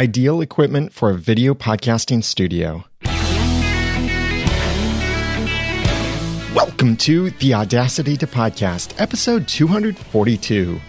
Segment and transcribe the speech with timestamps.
[0.00, 2.86] Ideal equipment for a video podcasting studio.
[6.54, 10.80] Welcome to the Audacity to Podcast, episode 242.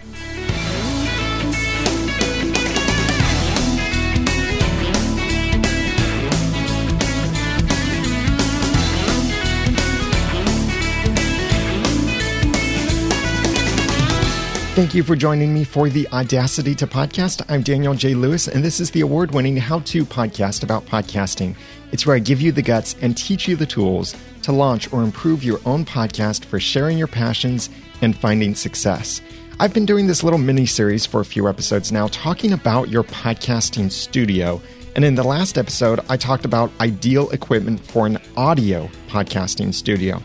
[14.82, 17.46] Thank you for joining me for the Audacity to Podcast.
[17.48, 18.16] I'm Daniel J.
[18.16, 21.56] Lewis, and this is the award winning How To podcast about podcasting.
[21.92, 25.04] It's where I give you the guts and teach you the tools to launch or
[25.04, 27.70] improve your own podcast for sharing your passions
[28.02, 29.22] and finding success.
[29.60, 33.04] I've been doing this little mini series for a few episodes now, talking about your
[33.04, 34.60] podcasting studio.
[34.96, 40.24] And in the last episode, I talked about ideal equipment for an audio podcasting studio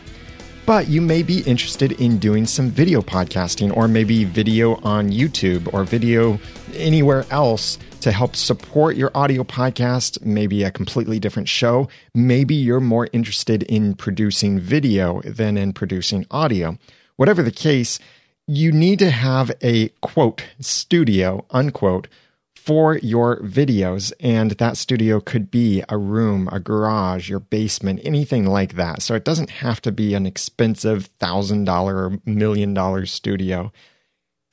[0.67, 5.73] but you may be interested in doing some video podcasting or maybe video on YouTube
[5.73, 6.37] or video
[6.75, 11.87] anywhere else to help support your audio podcast, maybe a completely different show.
[12.13, 16.77] Maybe you're more interested in producing video than in producing audio.
[17.15, 17.97] Whatever the case,
[18.45, 22.09] you need to have a quote studio unquote
[22.67, 24.11] for your videos.
[24.19, 29.01] And that studio could be a room, a garage, your basement, anything like that.
[29.01, 33.71] So it doesn't have to be an expensive $1,000 or million dollar studio.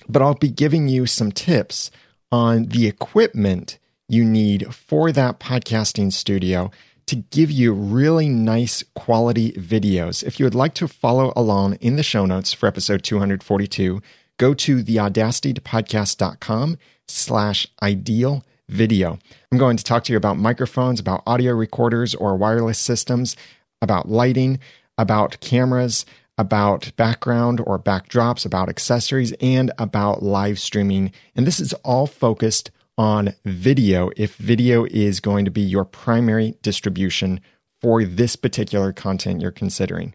[0.08, 1.90] But I'll be giving you some tips
[2.30, 6.70] on the equipment you need for that podcasting studio
[7.06, 10.22] to give you really nice quality videos.
[10.22, 14.00] If you would like to follow along in the show notes for episode 242,
[14.38, 19.18] go to theaudacitytopodcast.com slash ideal video.
[19.52, 23.36] I'm going to talk to you about microphones, about audio recorders or wireless systems,
[23.82, 24.58] about lighting,
[24.96, 31.12] about cameras, about background or backdrops, about accessories, and about live streaming.
[31.36, 36.56] And this is all focused on video if video is going to be your primary
[36.62, 37.40] distribution
[37.80, 40.14] for this particular content you're considering.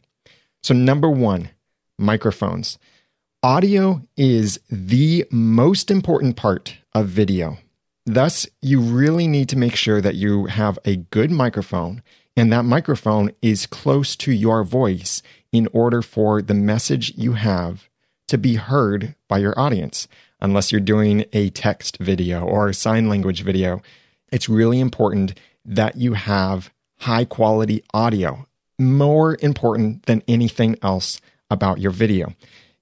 [0.63, 1.49] So, number one,
[1.97, 2.77] microphones.
[3.41, 7.57] Audio is the most important part of video.
[8.05, 12.03] Thus, you really need to make sure that you have a good microphone
[12.35, 15.21] and that microphone is close to your voice
[15.53, 17.89] in order for the message you have
[18.27, 20.09] to be heard by your audience.
[20.41, 23.81] Unless you're doing a text video or a sign language video,
[24.33, 31.79] it's really important that you have high quality audio, more important than anything else about
[31.79, 32.33] your video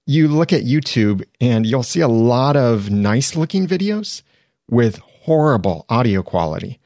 [0.07, 4.23] you look at YouTube and you'll see a lot of nice looking videos
[4.69, 6.79] with horrible audio quality,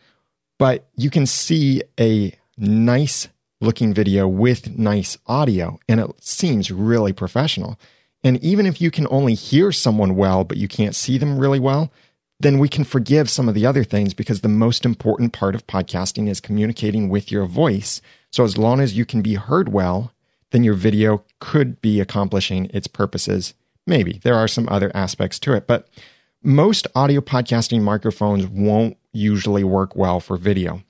[0.57, 3.29] but you can see a nice
[3.61, 7.79] looking video with nice audio and it seems really professional.
[8.23, 11.59] And even if you can only hear someone well, but you can't see them really
[11.59, 11.91] well,
[12.39, 15.67] then we can forgive some of the other things because the most important part of
[15.67, 18.01] podcasting is communicating with your voice.
[18.31, 20.11] So as long as you can be heard well
[20.51, 23.53] then your video could be accomplishing its purposes.
[23.87, 25.89] Maybe there are some other aspects to it, but
[26.43, 30.83] most audio podcasting microphones won't usually work well for video.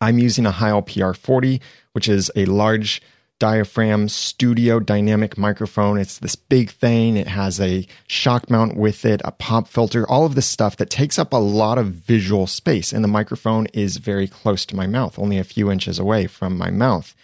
[0.00, 1.60] I'm using a Heil PR40,
[1.92, 3.02] which is a large
[3.38, 5.98] diaphragm studio dynamic microphone.
[5.98, 7.16] It's this big thing.
[7.16, 10.90] It has a shock mount with it, a pop filter, all of this stuff that
[10.90, 12.92] takes up a lot of visual space.
[12.92, 16.56] And the microphone is very close to my mouth, only a few inches away from
[16.56, 17.14] my mouth.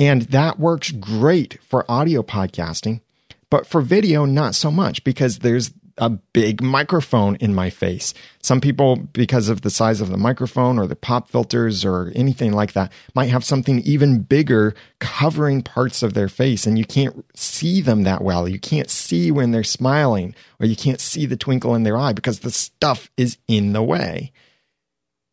[0.00, 3.02] And that works great for audio podcasting,
[3.50, 8.14] but for video, not so much because there's a big microphone in my face.
[8.42, 12.54] Some people, because of the size of the microphone or the pop filters or anything
[12.54, 17.22] like that, might have something even bigger covering parts of their face and you can't
[17.38, 18.48] see them that well.
[18.48, 22.14] You can't see when they're smiling or you can't see the twinkle in their eye
[22.14, 24.32] because the stuff is in the way.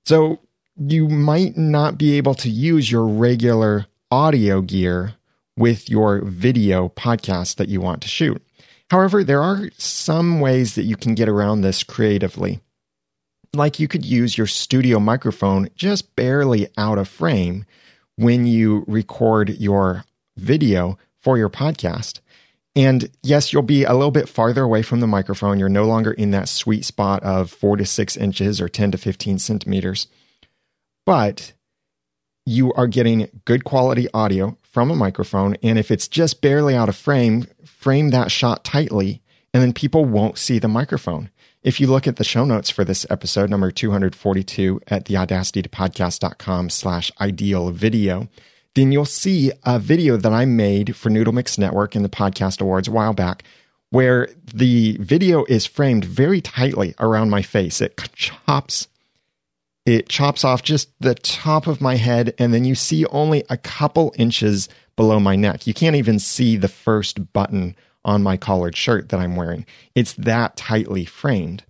[0.06, 0.42] So
[0.76, 5.16] you might not be able to use your regular audio gear
[5.58, 8.42] with your video podcast that you want to shoot.
[8.90, 12.62] However, there are some ways that you can get around this creatively.
[13.54, 17.66] Like you could use your studio microphone just barely out of frame
[18.16, 20.06] when you record your
[20.38, 22.20] video for your podcast.
[22.76, 25.58] And yes, you'll be a little bit farther away from the microphone.
[25.58, 28.98] You're no longer in that sweet spot of four to six inches or 10 to
[28.98, 30.08] 15 centimeters.
[31.06, 31.54] But
[32.48, 35.58] you are getting good quality audio from a microphone.
[35.62, 39.22] And if it's just barely out of frame, frame that shot tightly,
[39.54, 41.30] and then people won't see the microphone.
[41.62, 47.12] If you look at the show notes for this episode, number 242 at theaudacitytopodcast.com slash
[47.20, 48.30] ideal video,
[48.76, 52.62] then you'll see a video that I made for Noodle Mix Network in the Podcast
[52.62, 53.44] Awards a while back,
[53.90, 57.82] where the video is framed very tightly around my face.
[57.82, 58.88] It chops
[59.88, 63.56] It chops off just the top of my head, and then you see only a
[63.56, 64.68] couple inches
[64.98, 65.66] below my neck.
[65.66, 67.74] You can't even see the first button
[68.04, 69.66] on my collared shirt that I'm wearing.
[69.96, 71.64] It's that tightly framed.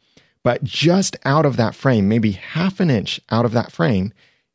[0.43, 4.11] But just out of that frame, maybe half an inch out of that frame,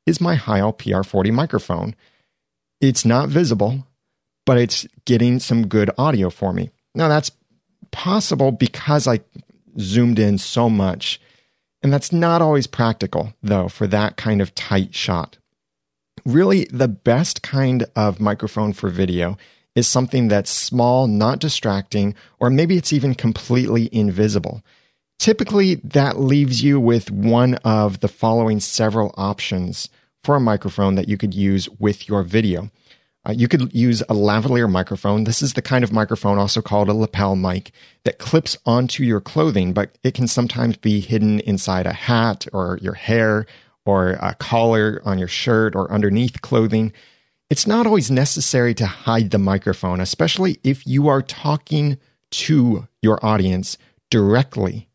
[0.06, 1.94] is my Heil PR40 microphone.
[2.80, 3.86] It's not visible,
[4.44, 6.70] but it's getting some good audio for me.
[6.96, 7.30] Now, that's
[7.92, 9.20] possible because I
[9.78, 11.20] zoomed in so much.
[11.82, 15.38] And that's not always practical, though, for that kind of tight shot.
[16.24, 19.36] Really, the best kind of microphone for video
[19.74, 24.62] is something that's small, not distracting, or maybe it's even completely invisible.
[25.18, 29.88] Typically, that leaves you with one of the following several options
[30.22, 32.70] for a microphone that you could use with your video.
[33.26, 35.24] Uh, you could use a lavalier microphone.
[35.24, 37.70] This is the kind of microphone, also called a lapel mic,
[38.04, 42.78] that clips onto your clothing, but it can sometimes be hidden inside a hat or
[42.82, 43.46] your hair
[43.84, 46.92] or a collar on your shirt or underneath clothing.
[47.48, 51.98] It's not always necessary to hide the microphone, especially if you are talking
[52.30, 53.78] to your audience
[54.10, 54.88] directly.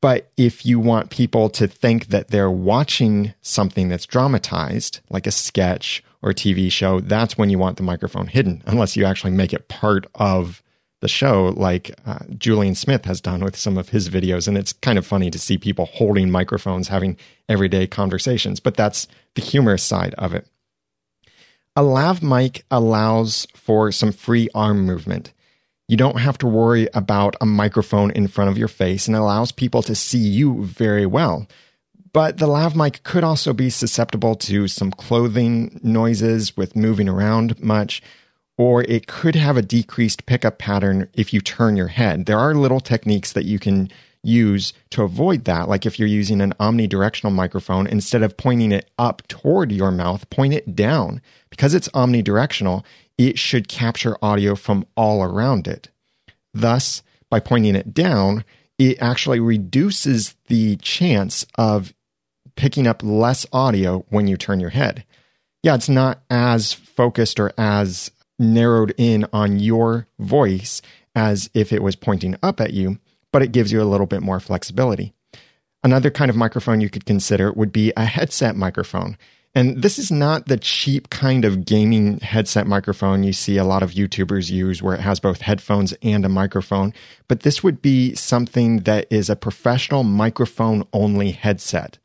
[0.00, 5.30] But if you want people to think that they're watching something that's dramatized, like a
[5.30, 9.52] sketch or TV show, that's when you want the microphone hidden, unless you actually make
[9.52, 10.62] it part of
[11.02, 14.48] the show, like uh, Julian Smith has done with some of his videos.
[14.48, 19.06] And it's kind of funny to see people holding microphones, having everyday conversations, but that's
[19.34, 20.46] the humorous side of it.
[21.76, 25.34] A lav mic allows for some free arm movement.
[25.88, 29.52] You don't have to worry about a microphone in front of your face and allows
[29.52, 31.46] people to see you very well.
[32.14, 37.60] But the lav mic could also be susceptible to some clothing noises with moving around
[37.60, 38.00] much,
[38.56, 42.26] or it could have a decreased pickup pattern if you turn your head.
[42.26, 43.90] There are little techniques that you can
[44.22, 45.68] use to avoid that.
[45.68, 50.30] Like if you're using an omnidirectional microphone, instead of pointing it up toward your mouth,
[50.30, 51.20] point it down.
[51.50, 52.84] Because it's omnidirectional,
[53.18, 55.88] it should capture audio from all around it.
[56.54, 58.44] Thus, by pointing it down,
[58.78, 61.92] it actually reduces the chance of
[62.56, 65.04] picking up less audio when you turn your head.
[65.62, 70.82] Yeah, it's not as focused or as narrowed in on your voice
[71.14, 72.98] as if it was pointing up at you,
[73.32, 75.12] but it gives you a little bit more flexibility.
[75.82, 79.16] Another kind of microphone you could consider would be a headset microphone.
[79.54, 83.84] And this is not the cheap kind of gaming headset microphone you see a lot
[83.84, 86.92] of YouTubers use where it has both headphones and a microphone,
[87.28, 91.98] but this would be something that is a professional microphone only headset.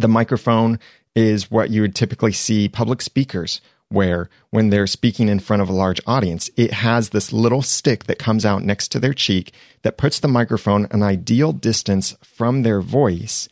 [0.00, 0.78] The microphone
[1.14, 3.60] is what you would typically see public speakers
[3.90, 8.04] where when they're speaking in front of a large audience, it has this little stick
[8.04, 9.52] that comes out next to their cheek
[9.82, 13.48] that puts the microphone an ideal distance from their voice.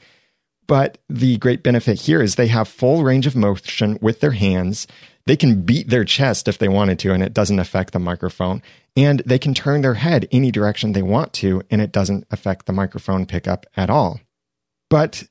[0.67, 4.87] But the great benefit here is they have full range of motion with their hands.
[5.27, 8.63] They can beat their chest if they wanted to, and it doesn't affect the microphone.
[8.97, 12.67] And they can turn their head any direction they want to, and it doesn't affect
[12.67, 14.21] the microphone pickup at all.
[14.89, 15.25] But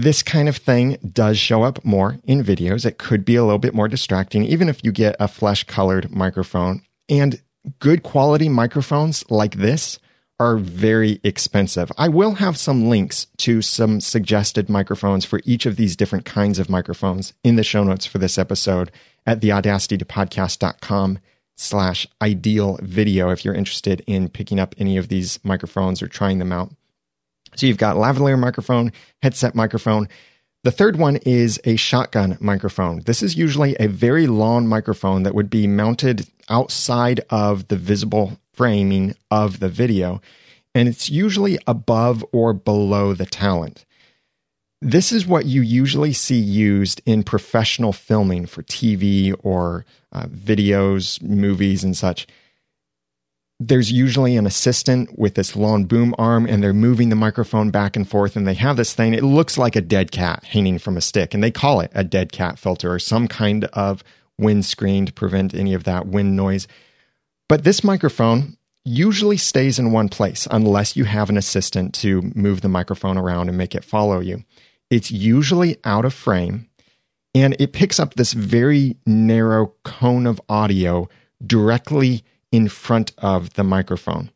[0.00, 2.84] this kind of thing does show up more in videos.
[2.84, 6.10] It could be a little bit more distracting, even if you get a flesh colored
[6.10, 6.82] microphone.
[7.08, 7.40] And
[7.78, 9.98] good quality microphones like this
[10.40, 11.92] are very expensive.
[11.96, 16.58] I will have some links to some suggested microphones for each of these different kinds
[16.58, 18.90] of microphones in the show notes for this episode
[19.26, 21.18] at theaudacitytopodcast.com
[21.56, 26.38] slash ideal video if you're interested in picking up any of these microphones or trying
[26.38, 26.72] them out.
[27.56, 28.92] So you've got lavalier microphone,
[29.22, 30.08] headset microphone.
[30.64, 33.00] The third one is a shotgun microphone.
[33.00, 38.38] This is usually a very long microphone that would be mounted outside of the visible
[38.52, 40.20] framing of the video,
[40.74, 43.84] and it's usually above or below the talent.
[44.80, 51.22] This is what you usually see used in professional filming for TV or uh, videos,
[51.22, 52.26] movies, and such
[53.60, 57.96] there's usually an assistant with this long boom arm and they're moving the microphone back
[57.96, 59.14] and forth and they have this thing.
[59.14, 62.02] It looks like a dead cat hanging from a stick and they call it a
[62.02, 64.02] dead cat filter or some kind of
[64.38, 66.66] windscreen to prevent any of that wind noise.
[67.48, 72.60] But this microphone usually stays in one place unless you have an assistant to move
[72.60, 74.44] the microphone around and make it follow you.
[74.90, 76.68] It's usually out of frame
[77.34, 81.08] and it picks up this very narrow cone of audio
[81.44, 84.30] directly in front of the microphone.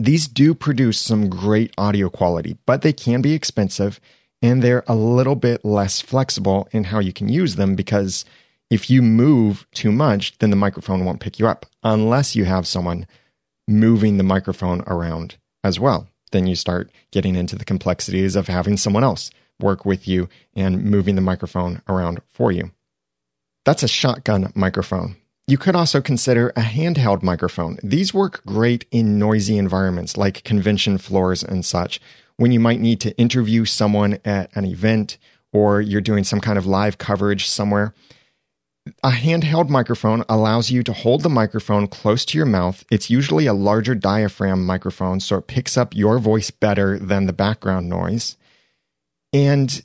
[0.00, 4.00] These do produce some great audio quality, but they can be expensive
[4.40, 8.24] and they're a little bit less flexible in how you can use them because
[8.70, 12.66] if you move too much, then the microphone won't pick you up unless you have
[12.66, 13.06] someone
[13.66, 16.08] moving the microphone around as well.
[16.32, 19.30] Then you start getting into the complexities of having someone else
[19.60, 22.70] work with you and moving the microphone around for you.
[23.66, 25.16] That's a shotgun microphone.
[25.48, 27.78] You could also consider a handheld microphone.
[27.82, 32.02] These work great in noisy environments like convention floors and such,
[32.36, 35.16] when you might need to interview someone at an event
[35.50, 37.94] or you're doing some kind of live coverage somewhere.
[39.02, 42.84] A handheld microphone allows you to hold the microphone close to your mouth.
[42.90, 47.32] It's usually a larger diaphragm microphone, so it picks up your voice better than the
[47.32, 48.36] background noise.
[49.32, 49.82] And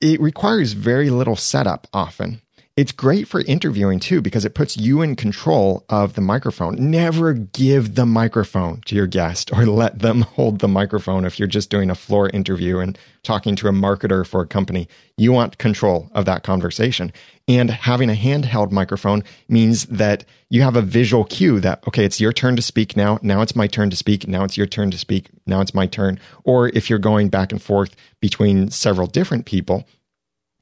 [0.00, 2.42] it requires very little setup often.
[2.80, 6.76] It's great for interviewing too because it puts you in control of the microphone.
[6.90, 11.46] Never give the microphone to your guest or let them hold the microphone if you're
[11.46, 14.88] just doing a floor interview and talking to a marketer for a company.
[15.18, 17.12] You want control of that conversation.
[17.46, 22.18] And having a handheld microphone means that you have a visual cue that, okay, it's
[22.18, 23.18] your turn to speak now.
[23.20, 24.26] Now it's my turn to speak.
[24.26, 25.28] Now it's your turn to speak.
[25.44, 26.18] Now it's my turn.
[26.44, 29.84] Or if you're going back and forth between several different people,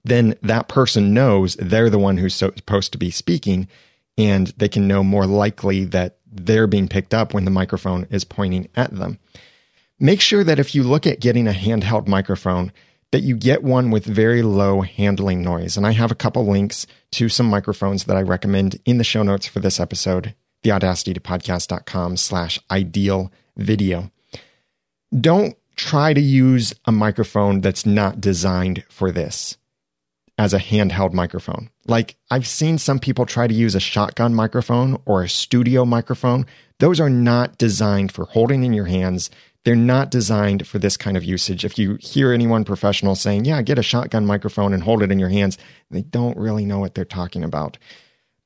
[0.08, 3.68] then that person knows they're the one who's supposed to be speaking
[4.16, 8.24] and they can know more likely that they're being picked up when the microphone is
[8.24, 9.18] pointing at them.
[10.00, 12.72] Make sure that if you look at getting a handheld microphone,
[13.10, 15.76] that you get one with very low handling noise.
[15.76, 19.22] And I have a couple links to some microphones that I recommend in the show
[19.22, 24.10] notes for this episode, theaudacitytopodcast.com slash ideal video.
[25.18, 29.56] Don't try to use a microphone that's not designed for this
[30.38, 31.68] as a handheld microphone.
[31.86, 36.46] Like I've seen some people try to use a shotgun microphone or a studio microphone.
[36.78, 39.30] Those are not designed for holding in your hands.
[39.64, 41.64] They're not designed for this kind of usage.
[41.64, 45.18] If you hear anyone professional saying, yeah, get a shotgun microphone and hold it in
[45.18, 45.58] your hands,
[45.90, 47.76] they don't really know what they're talking about.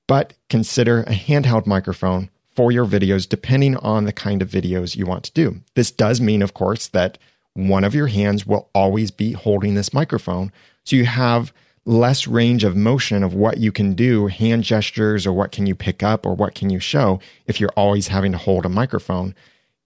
[0.08, 5.06] But consider a handheld microphone for your videos, depending on the kind of videos you
[5.06, 5.60] want to do.
[5.74, 7.18] This does mean, of course, that
[7.54, 10.50] one of your hands will always be holding this microphone.
[10.84, 11.52] So you have
[11.84, 15.74] less range of motion of what you can do, hand gestures, or what can you
[15.74, 19.34] pick up, or what can you show if you're always having to hold a microphone.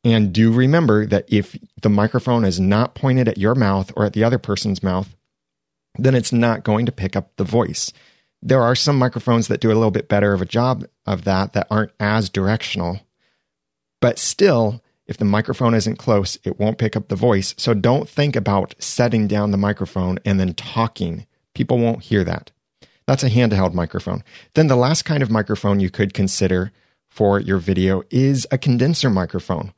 [0.04, 4.12] And do remember that if the microphone is not pointed at your mouth or at
[4.12, 5.16] the other person's mouth,
[5.98, 7.92] then it's not going to pick up the voice.
[8.42, 11.54] There are some microphones that do a little bit better of a job of that
[11.54, 13.00] that aren't as directional.
[14.00, 17.54] But still, if the microphone isn't close, it won't pick up the voice.
[17.56, 21.26] So don't think about setting down the microphone and then talking
[21.56, 22.50] People won't hear that.
[23.06, 24.22] That's a handheld microphone.
[24.52, 26.70] Then the last kind of microphone you could consider
[27.08, 29.72] for your video is a condenser microphone.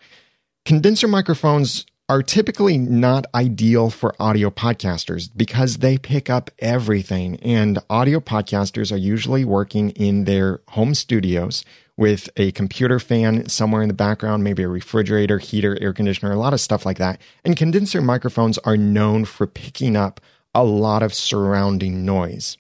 [0.64, 7.36] Condenser microphones are typically not ideal for audio podcasters because they pick up everything.
[7.36, 11.64] And audio podcasters are usually working in their home studios
[11.96, 16.36] with a computer fan somewhere in the background, maybe a refrigerator, heater, air conditioner, a
[16.36, 17.20] lot of stuff like that.
[17.44, 20.20] And condenser microphones are known for picking up
[20.58, 22.58] a lot of surrounding noise.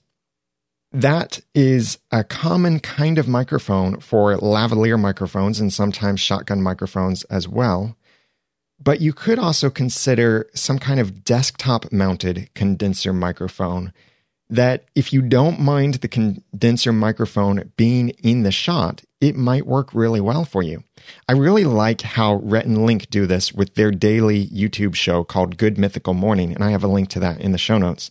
[0.92, 7.48] That is a common kind of microphone for lavalier microphones and sometimes shotgun microphones as
[7.48, 7.96] well.
[8.78, 13.92] But you could also consider some kind of desktop mounted condenser microphone
[14.50, 19.92] that if you don't mind the condenser microphone being in the shot, it might work
[19.92, 20.84] really well for you.
[21.28, 25.58] I really like how Rhett and Link do this with their daily YouTube show called
[25.58, 28.10] Good Mythical Morning, and I have a link to that in the show notes.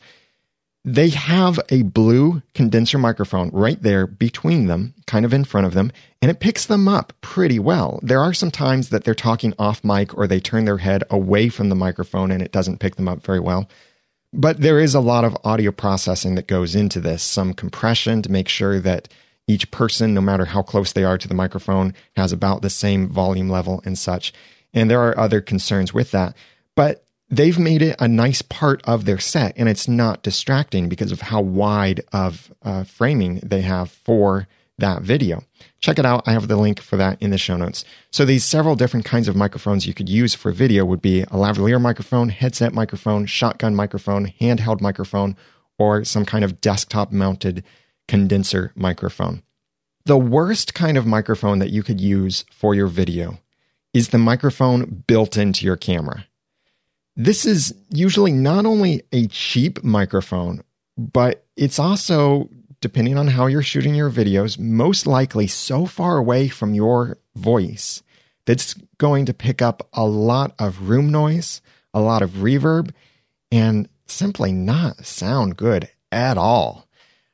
[0.86, 5.74] They have a blue condenser microphone right there between them, kind of in front of
[5.74, 5.92] them,
[6.22, 8.00] and it picks them up pretty well.
[8.02, 11.50] There are some times that they're talking off mic or they turn their head away
[11.50, 13.68] from the microphone and it doesn't pick them up very well.
[14.34, 18.32] But there is a lot of audio processing that goes into this, some compression to
[18.32, 19.08] make sure that
[19.48, 23.08] each person, no matter how close they are to the microphone, has about the same
[23.08, 24.34] volume level and such.
[24.74, 26.36] And there are other concerns with that.
[26.76, 31.12] But they've made it a nice part of their set and it's not distracting because
[31.12, 35.44] of how wide of uh, framing they have for that video.
[35.80, 36.28] Check it out.
[36.28, 37.86] I have the link for that in the show notes.
[38.12, 41.28] So these several different kinds of microphones you could use for video would be a
[41.28, 45.36] lavalier microphone, headset microphone, shotgun microphone, handheld microphone,
[45.78, 47.64] or some kind of desktop mounted
[48.08, 49.44] condenser microphone.
[50.06, 53.40] The worst kind of microphone that you could use for your video
[53.94, 56.26] is the microphone built into your camera.
[57.16, 60.64] This is usually not only a cheap microphone,
[60.98, 62.50] but it's also,
[62.82, 68.04] depending on how you're shooting your videos, most likely so far away from your voice
[68.46, 71.62] that's going to pick up a lot of room noise,
[71.94, 72.92] a lot of reverb,
[73.52, 76.88] and simply not sound good at all.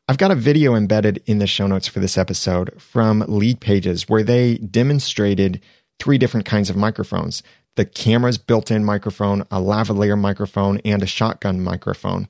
[0.08, 4.24] I've got a video embedded in the show notes for this episode from Leadpages where
[4.24, 5.62] they demonstrated
[6.00, 7.44] three different kinds of microphones.
[7.76, 12.28] the camera's built in microphone, a lavalier microphone, and a shotgun microphone.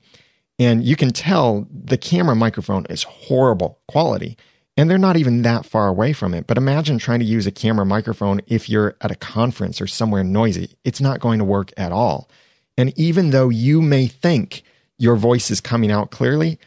[0.58, 4.36] And you can tell the camera microphone is horrible quality.
[4.76, 6.46] And they're not even that far away from it.
[6.46, 10.24] But imagine trying to use a camera microphone if you're at a conference or somewhere
[10.24, 10.76] noisy.
[10.84, 12.28] It's not going to work at all.
[12.76, 14.62] And even though you may think
[14.98, 16.58] your voice is coming out clearly,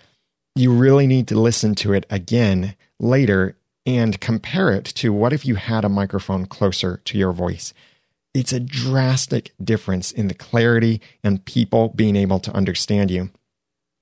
[0.55, 5.45] you really need to listen to it again later and compare it to what if
[5.45, 7.73] you had a microphone closer to your voice.
[8.33, 13.31] It's a drastic difference in the clarity and people being able to understand you.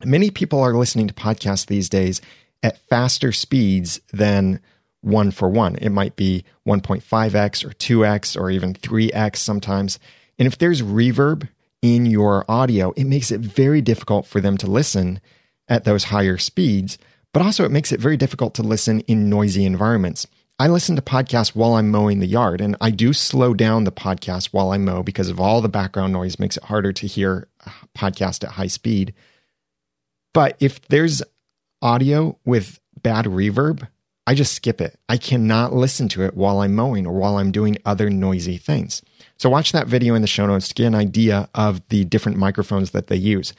[0.06, 2.22] Many people are listening to podcasts these days
[2.62, 4.60] at faster speeds than
[5.02, 5.76] one for one.
[5.76, 10.00] It might be 1.5x or 2x or even 3x sometimes.
[10.40, 11.48] And if there's reverb
[11.82, 15.20] in your audio, it makes it very difficult for them to listen
[15.68, 16.98] at those higher speeds,
[17.34, 20.28] but also it makes it very difficult to listen in noisy environments.
[20.58, 23.92] I listen to podcasts while I'm mowing the yard, and I do slow down the
[23.92, 27.48] podcast while I mow because of all the background noise makes it harder to hear
[27.66, 29.14] a podcast at high speed.
[30.36, 31.24] But if there's
[31.82, 33.88] audio with bad reverb,
[34.28, 35.00] I just skip it.
[35.08, 39.02] I cannot listen to it while I'm mowing or while I'm doing other noisy things.
[39.38, 42.38] So watch that video in the show notes to get an idea of the different
[42.38, 43.54] microphones that they use.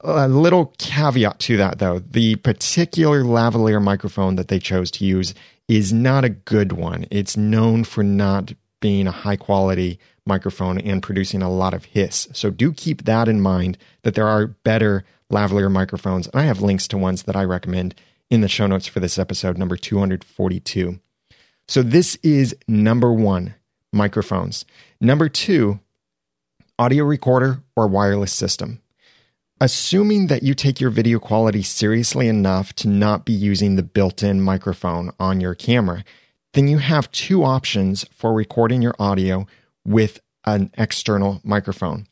[0.00, 5.34] A little caveat to that though, the particular lavalier microphone that they chose to use
[5.68, 7.04] is not a good one.
[7.10, 12.28] It's known for not being a high quality microphone and producing a lot of hiss.
[12.32, 16.28] So do keep that in mind that there are better lavalier microphones.
[16.28, 17.94] And I have links to ones that I recommend
[18.30, 21.00] in the show notes for this episode, number 242.
[21.68, 23.54] So this is number one
[23.92, 24.64] microphones.
[25.00, 25.80] Number two,
[26.78, 28.80] audio recorder or wireless system.
[29.60, 34.22] Assuming that you take your video quality seriously enough to not be using the built
[34.22, 36.04] in microphone on your camera,
[36.54, 39.46] then you have two options for recording your audio
[39.84, 42.06] with an external microphone.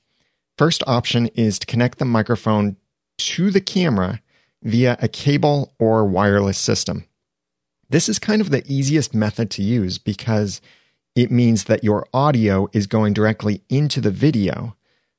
[0.56, 2.76] First option is to connect the microphone
[3.18, 4.20] to the camera
[4.62, 7.04] via a cable or wireless system.
[7.88, 10.60] This is kind of the easiest method to use because
[11.16, 14.76] it means that your audio is going directly into the video.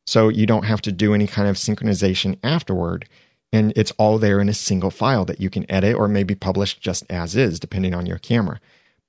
[0.08, 3.10] So you don't have to do any kind of synchronization afterward.
[3.52, 6.78] And it's all there in a single file that you can edit or maybe publish
[6.78, 8.62] just as is, depending on your camera.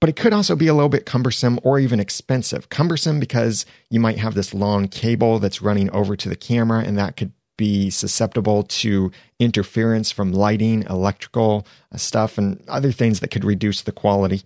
[0.03, 2.69] But it could also be a little bit cumbersome or even expensive.
[2.71, 6.99] Cumbersome because you might have this long cable that's running over to the camera, and
[6.99, 13.31] that could be susceptible to interference from lighting, electrical uh, stuff, and other things that
[13.31, 14.43] could reduce the quality.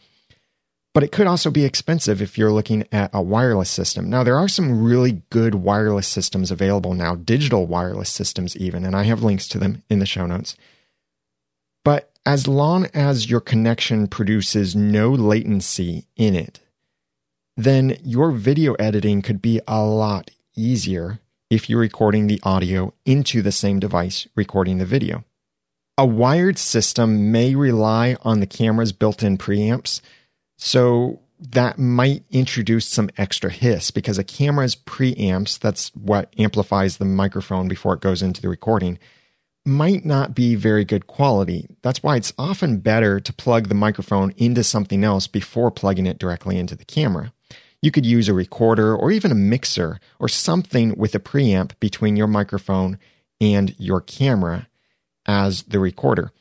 [0.92, 4.10] But it could also be expensive if you're looking at a wireless system.
[4.10, 8.94] Now, there are some really good wireless systems available now, digital wireless systems, even, and
[8.94, 10.54] I have links to them in the show notes.
[12.26, 16.58] As long as your connection produces no latency in it,
[17.56, 23.42] then your video editing could be a lot easier if you're recording the audio into
[23.42, 25.22] the same device recording the video.
[25.96, 30.00] A wired system may rely on the camera's built in preamps,
[30.58, 37.04] so that might introduce some extra hiss because a camera's preamps, that's what amplifies the
[37.04, 38.98] microphone before it goes into the recording,
[39.66, 41.66] might not be very good quality.
[41.82, 46.18] That's why it's often better to plug the microphone into something else before plugging it
[46.18, 47.32] directly into the camera.
[47.82, 52.16] You could use a recorder or even a mixer or something with a preamp between
[52.16, 52.98] your microphone
[53.40, 54.68] and your camera
[55.26, 56.32] as the recorder.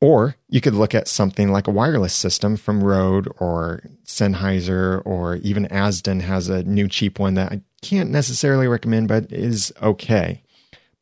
[0.00, 5.36] Or you could look at something like a wireless system from Rode or Sennheiser or
[5.36, 10.42] even Azden has a new cheap one that I can't necessarily recommend, but is okay.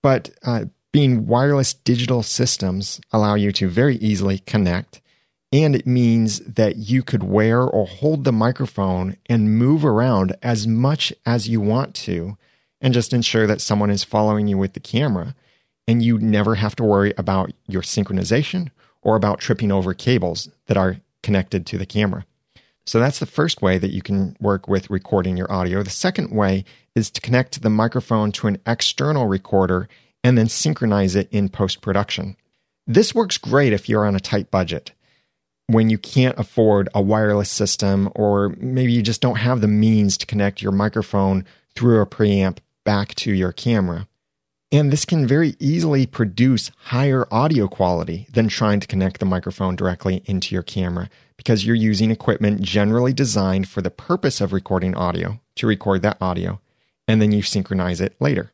[0.02, 5.01] But uh, being wireless digital systems allow you to very easily connect
[5.53, 10.66] and it means that you could wear or hold the microphone and move around as
[10.66, 12.37] much as you want to,
[12.81, 15.35] and just ensure that someone is following you with the camera.
[15.88, 18.70] And you never have to worry about your synchronization
[19.03, 22.27] or about tripping over cables that are connected to the camera.
[22.85, 25.83] So that's the first way that you can work with recording your audio.
[25.83, 29.88] The second way is to connect the microphone to an external recorder
[30.27, 32.37] and then synchronize it in post production.
[32.85, 34.91] This works great if you're on a tight budget
[35.69, 40.17] when you can't afford a wireless system, or maybe you just don't have the means
[40.17, 41.45] to connect your microphone
[41.77, 44.09] through a preamp back to your camera.
[44.73, 49.77] And this can very easily produce higher audio quality than trying to connect the microphone
[49.77, 54.97] directly into your camera because you're using equipment generally designed for the purpose of recording
[54.97, 56.61] audio to record that audio,
[57.07, 58.51] and then you synchronize it later.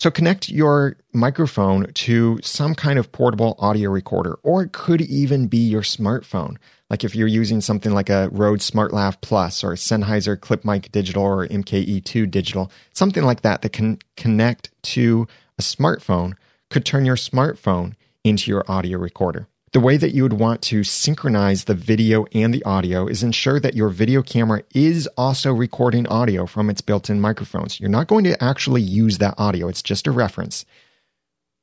[0.00, 5.46] So connect your microphone to some kind of portable audio recorder, or it could even
[5.46, 6.56] be your smartphone.
[6.88, 11.46] Like if you're using something like a Rode SmartLav Plus or Sennheiser ClipMic Digital or
[11.46, 16.32] MKE2 Digital, something like that that can connect to a smartphone
[16.70, 17.92] could turn your smartphone
[18.24, 19.48] into your audio recorder.
[19.72, 23.60] The way that you would want to synchronize the video and the audio is ensure
[23.60, 27.78] that your video camera is also recording audio from its built in microphones.
[27.78, 30.64] You're not going to actually use that audio, it's just a reference.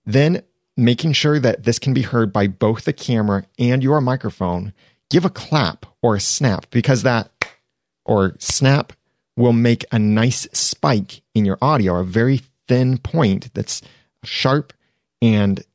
[0.05, 0.43] Then,
[0.77, 4.71] making sure that this can be heard by both the camera and your microphone,
[5.09, 7.29] give a clap or a snap because that
[8.05, 8.93] or snap
[9.35, 13.81] will make a nice spike in your audio, a very thin point that's
[14.23, 14.71] sharp
[15.21, 15.65] and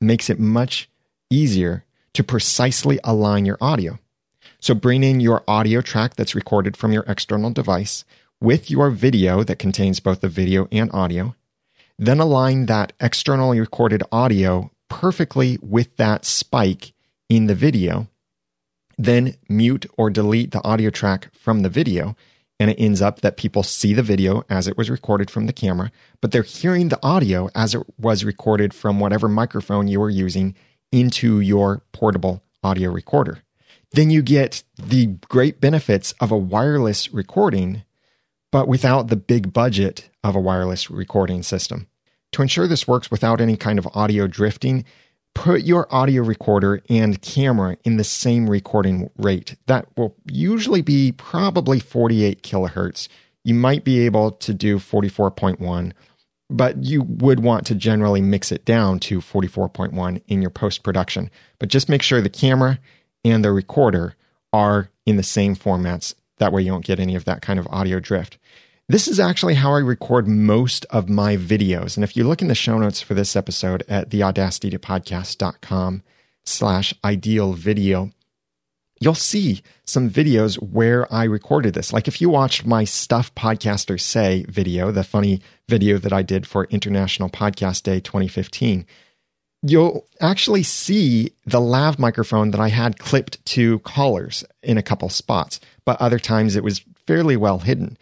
[0.00, 0.88] makes it much
[1.30, 1.84] easier
[2.14, 3.98] to precisely align your audio.
[4.60, 8.04] So bring in your audio track that's recorded from your external device
[8.40, 11.34] with your video that contains both the video and audio.
[11.98, 16.92] Then align that externally recorded audio perfectly with that spike
[17.28, 18.08] in the video.
[18.98, 22.16] Then mute or delete the audio track from the video.
[22.58, 25.52] And it ends up that people see the video as it was recorded from the
[25.52, 30.08] camera, but they're hearing the audio as it was recorded from whatever microphone you were
[30.08, 30.54] using
[30.92, 33.42] into your portable audio recorder.
[33.92, 37.84] Then you get the great benefits of a wireless recording,
[38.50, 41.86] but without the big budget of a wireless recording system.
[42.32, 44.84] To ensure this works without any kind of audio drifting,
[45.34, 49.56] put your audio recorder and camera in the same recording rate.
[49.66, 53.08] That will usually be probably 48 kilohertz.
[53.44, 55.92] You might be able to do 44.1
[56.48, 61.30] but you would want to generally mix it down to 44.1 in your post production.
[61.58, 62.78] But just make sure the camera
[63.24, 64.14] and the recorder
[64.52, 66.14] are in the same formats.
[66.38, 68.38] That way, you don't get any of that kind of audio drift.
[68.88, 71.96] This is actually how I record most of my videos.
[71.96, 76.02] And if you look in the show notes for this episode at theaudacitytopodcast.com
[76.44, 78.12] slash ideal video,
[79.00, 81.92] you'll see some videos where I recorded this.
[81.92, 86.46] Like if you watched my Stuff Podcasters Say video, the funny video that I did
[86.46, 88.86] for International Podcast Day 2015,
[89.62, 95.08] you'll actually see the lav microphone that I had clipped to collars in a couple
[95.08, 97.98] spots, but other times it was fairly well hidden.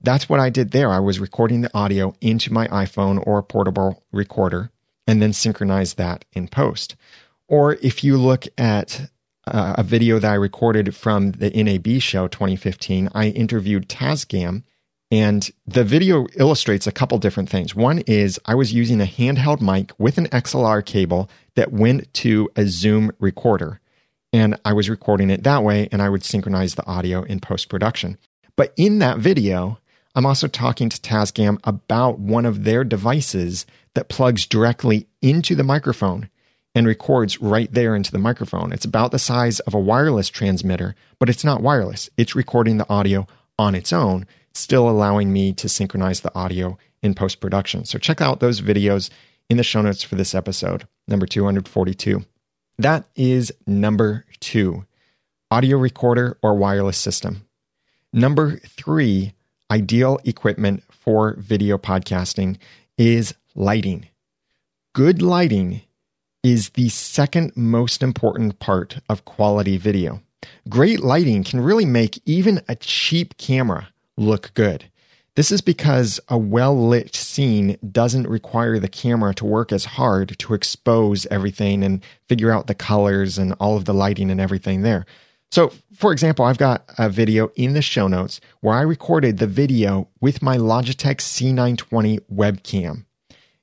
[0.00, 0.90] That's what I did there.
[0.90, 4.70] I was recording the audio into my iPhone or portable recorder
[5.06, 6.96] and then synchronize that in post.
[7.46, 9.10] Or if you look at
[9.46, 13.08] uh, a video that I recorded from the NAB show 2015.
[13.14, 14.62] I interviewed Tascam,
[15.10, 17.74] and the video illustrates a couple different things.
[17.74, 22.50] One is I was using a handheld mic with an XLR cable that went to
[22.56, 23.80] a Zoom recorder,
[24.32, 27.68] and I was recording it that way, and I would synchronize the audio in post
[27.68, 28.18] production.
[28.56, 29.78] But in that video,
[30.14, 35.64] I'm also talking to Tascam about one of their devices that plugs directly into the
[35.64, 36.28] microphone
[36.74, 38.72] and records right there into the microphone.
[38.72, 42.08] It's about the size of a wireless transmitter, but it's not wireless.
[42.16, 43.26] It's recording the audio
[43.58, 47.84] on its own, still allowing me to synchronize the audio in post production.
[47.84, 49.10] So check out those videos
[49.50, 52.24] in the show notes for this episode, number 242.
[52.78, 54.86] That is number two
[55.50, 57.46] audio recorder or wireless system.
[58.12, 59.34] Number three,
[59.70, 62.56] ideal equipment for video podcasting
[62.96, 64.08] is lighting.
[64.94, 65.82] Good lighting
[66.42, 70.22] is the second most important part of quality video.
[70.68, 74.84] Great lighting can really make even a cheap camera look good.
[75.34, 80.38] This is because a well lit scene doesn't require the camera to work as hard
[80.38, 84.82] to expose everything and figure out the colors and all of the lighting and everything
[84.82, 85.06] there.
[85.50, 89.46] So, for example, I've got a video in the show notes where I recorded the
[89.46, 93.04] video with my Logitech C920 webcam.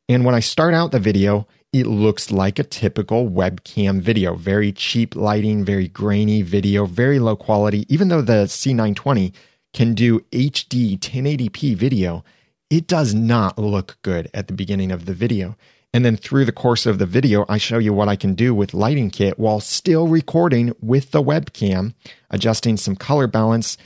[0.08, 4.36] And when I start out the video, it looks like a typical webcam video.
[4.36, 7.86] Very cheap lighting, very grainy video, very low quality.
[7.94, 9.34] Even though the C920
[9.74, 12.24] can do HD 1080p video,
[12.72, 15.56] it does not look good at the beginning of the video.
[15.94, 18.54] And then through the course of the video, I show you what I can do
[18.54, 21.94] with Lighting Kit while still recording with the webcam,
[22.32, 23.78] adjusting some color balance,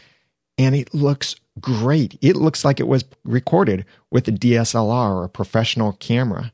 [0.57, 2.17] and it looks great.
[2.21, 6.52] It looks like it was recorded with a DSLR or a professional camera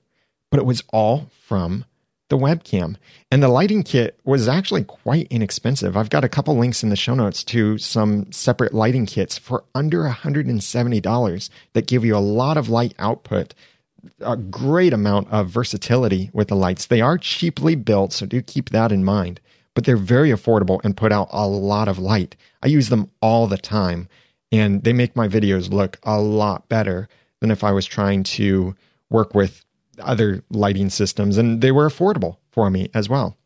[0.50, 1.86] but it was all from
[2.30, 2.96] the webcam.
[3.32, 5.98] And the lighting kit was actually quite inexpensive.
[5.98, 9.66] I've got a couple links in the show notes to some separate lighting kits for
[9.76, 13.54] under $170 that give you a lot of light output,
[14.22, 16.86] a great amount of versatility with the lights.
[16.86, 19.42] They are cheaply built, so do keep that in mind,
[19.74, 22.36] but they're very affordable and put out a lot of light.
[22.62, 24.08] I use them all the time,
[24.52, 27.10] and they make my videos look a lot better
[27.40, 28.76] than if I was trying to
[29.10, 29.66] work with
[30.00, 33.38] other lighting systems, and they were affordable for me as well.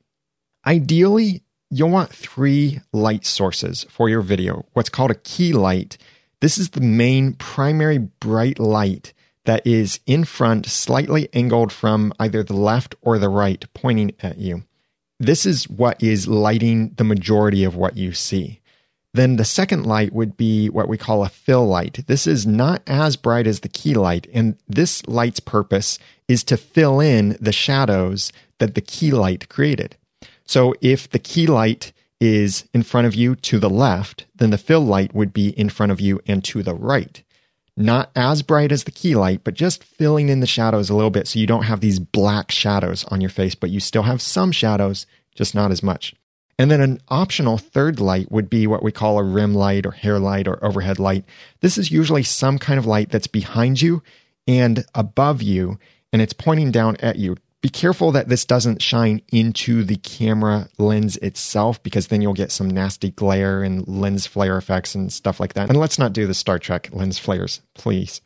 [0.66, 4.66] Ideally, you'll want three light sources for your video.
[4.74, 5.98] What's called a key light.
[6.40, 9.14] This is the main primary bright light
[9.46, 14.38] that is in front, slightly angled from either the left or the right, pointing at
[14.38, 14.64] you.
[15.20, 18.62] This is what is lighting the majority of what you see.
[19.14, 22.04] Then the second light would be what we call a fill light.
[22.08, 26.58] This is not as bright as the key light, and this light's purpose is to
[26.58, 29.98] fill in the shadows that the key light created.
[30.46, 34.58] So if the key light is in front of you to the left, then the
[34.58, 37.22] fill light would be in front of you and to the right.
[37.76, 41.10] Not as bright as the key light, but just filling in the shadows a little
[41.10, 44.22] bit so you don't have these black shadows on your face, but you still have
[44.22, 46.16] some shadows, just not as much.
[46.60, 49.92] And then an optional third light would be what we call a rim light or
[49.92, 51.26] hair light or overhead light.
[51.62, 54.04] This is usually some kind of light that's behind you
[54.48, 55.80] and above you,
[56.12, 57.38] and it's pointing down at you.
[57.62, 62.52] Be careful that this doesn't shine into the camera lens itself because then you'll get
[62.52, 65.70] some nasty glare and lens flare effects and stuff like that.
[65.70, 68.20] And let's not do the Star Trek lens flares, please.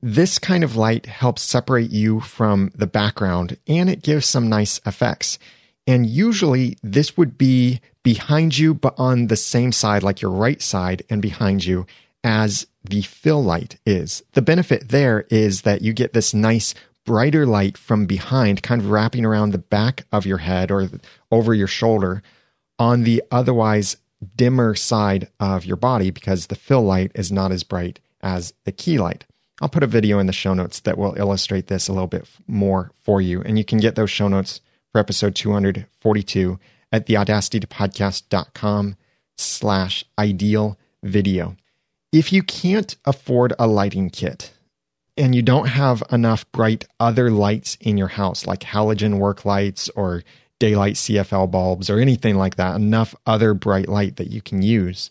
[0.00, 4.80] This kind of light helps separate you from the background and it gives some nice
[4.86, 5.38] effects.
[5.88, 10.60] And usually this would be behind you, but on the same side, like your right
[10.60, 11.86] side and behind you,
[12.22, 14.22] as the fill light is.
[14.34, 16.74] The benefit there is that you get this nice
[17.06, 20.90] brighter light from behind, kind of wrapping around the back of your head or
[21.32, 22.22] over your shoulder
[22.78, 23.96] on the otherwise
[24.36, 28.72] dimmer side of your body because the fill light is not as bright as the
[28.72, 29.24] key light.
[29.62, 32.28] I'll put a video in the show notes that will illustrate this a little bit
[32.46, 33.40] more for you.
[33.40, 34.60] And you can get those show notes
[34.98, 36.58] for episode 242
[36.90, 38.96] at theaudacitypodcast.com
[39.36, 41.56] slash ideal video.
[42.12, 44.52] If you can't afford a lighting kit
[45.16, 49.88] and you don't have enough bright other lights in your house, like halogen work lights
[49.90, 50.24] or
[50.58, 55.10] daylight CFL bulbs or anything like that, enough other bright light that you can use,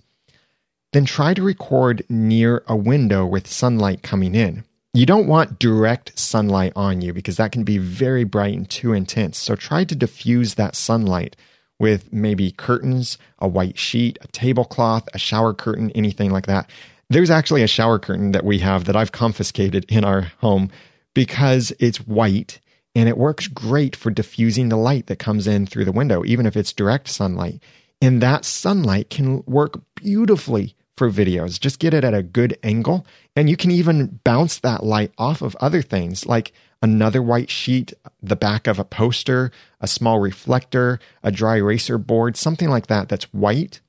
[0.92, 4.66] then try to record near a window with sunlight coming in.
[4.94, 8.94] You don't want direct sunlight on you because that can be very bright and too
[8.94, 9.38] intense.
[9.38, 11.36] So try to diffuse that sunlight
[11.80, 16.70] with maybe curtains, a white sheet, a tablecloth, a shower curtain, anything like that.
[17.10, 20.72] There's actually a shower curtain that we have that I've confiscated in our home
[21.14, 22.60] because it's white
[22.96, 26.46] and it works great for diffusing the light that comes in through the window, even
[26.46, 27.62] if it's direct sunlight.
[28.02, 31.60] And that sunlight can work beautifully for videos.
[31.60, 33.06] Just get it at a good angle.
[33.36, 37.94] And you can even bounce that light off of other things like another white sheet,
[38.22, 43.10] the back of a poster, a small reflector, a dry eraser board, something like that
[43.10, 43.80] that's white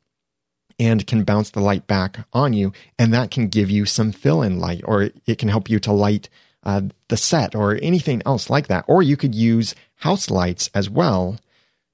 [0.79, 2.73] and can bounce the light back on you.
[2.99, 5.93] And that can give you some fill in light or it can help you to
[5.93, 6.29] light
[6.63, 8.85] uh, the set or anything else like that.
[8.87, 11.39] Or you could use house lights as well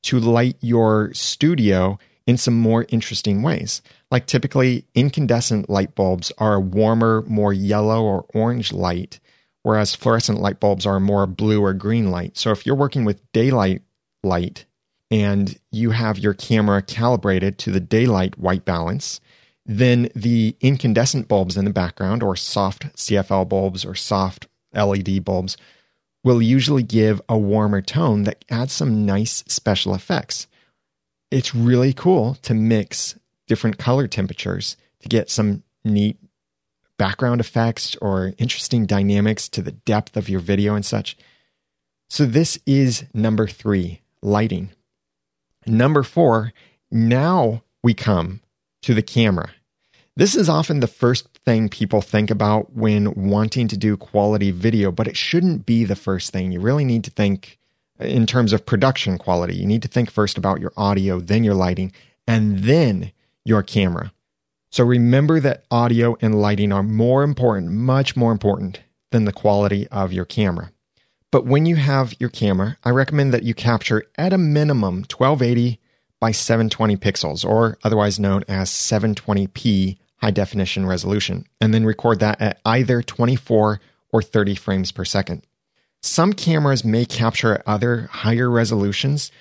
[0.02, 3.82] to light your studio in some more interesting ways.
[4.10, 9.20] Like typically, incandescent light bulbs are a warmer, more yellow or orange light,
[9.62, 12.36] whereas fluorescent light bulbs are more blue or green light.
[12.36, 13.82] So if you're working with daylight
[14.22, 14.64] light
[15.10, 19.20] and you have your camera calibrated to the daylight white balance,
[19.66, 25.56] then the incandescent bulbs in the background, or soft CFL bulbs or soft LED bulbs,
[26.22, 30.46] will usually give a warmer tone that adds some nice special effects
[31.30, 36.18] it's really cool to mix different color temperatures to get some neat
[36.96, 41.16] background effects or interesting dynamics to the depth of your video and such.
[42.08, 44.70] So, this is number three lighting.
[45.66, 46.52] Number four,
[46.90, 48.40] now we come
[48.82, 49.50] to the camera.
[50.16, 54.92] This is often the first thing people think about when wanting to do quality video,
[54.92, 56.52] but it shouldn't be the first thing.
[56.52, 57.58] You really need to think
[58.00, 59.56] in terms of production quality.
[59.56, 61.92] You need to think first about your audio, then your lighting,
[62.26, 63.12] and then
[63.44, 64.12] your camera.
[64.70, 68.80] So remember that audio and lighting are more important, much more important
[69.12, 70.72] than the quality of your camera.
[71.30, 75.80] But when you have your camera, I recommend that you capture at a minimum 1280
[76.20, 82.40] by 720 pixels, or otherwise known as 720p high definition resolution, and then record that
[82.40, 83.80] at either 24
[84.10, 85.46] or 30 frames per second.
[86.04, 89.32] Some cameras may capture other higher resolutions,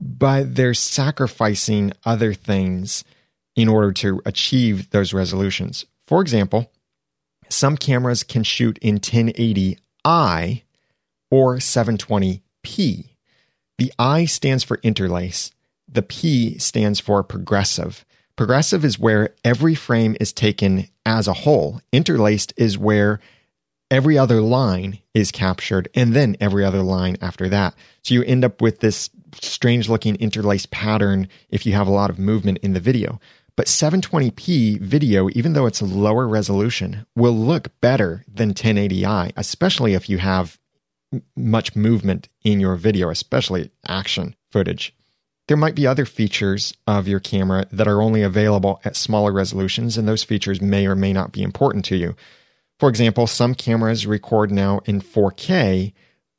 [0.00, 3.02] but they're sacrificing other things
[3.56, 5.84] in order to achieve those resolutions.
[6.06, 6.70] For example,
[7.48, 10.62] some cameras can shoot in 1080i
[11.28, 13.08] or 720p.
[13.78, 15.50] The I stands for interlace,
[15.88, 18.04] the P stands for progressive.
[18.36, 21.80] Progressive is where every frame is taken as a whole.
[21.90, 23.18] Interlaced is where
[23.92, 27.74] every other line is captured and then every other line after that.
[28.02, 32.08] So you end up with this strange looking interlaced pattern if you have a lot
[32.08, 33.20] of movement in the video.
[33.54, 39.92] But 720p video, even though it's a lower resolution, will look better than 1080i, especially
[39.92, 40.58] if you have
[41.36, 44.94] much movement in your video, especially action footage.
[45.48, 49.98] There might be other features of your camera that are only available at smaller resolutions,
[49.98, 52.16] and those features may or may not be important to you.
[52.82, 55.92] For example, some cameras record now in 4K,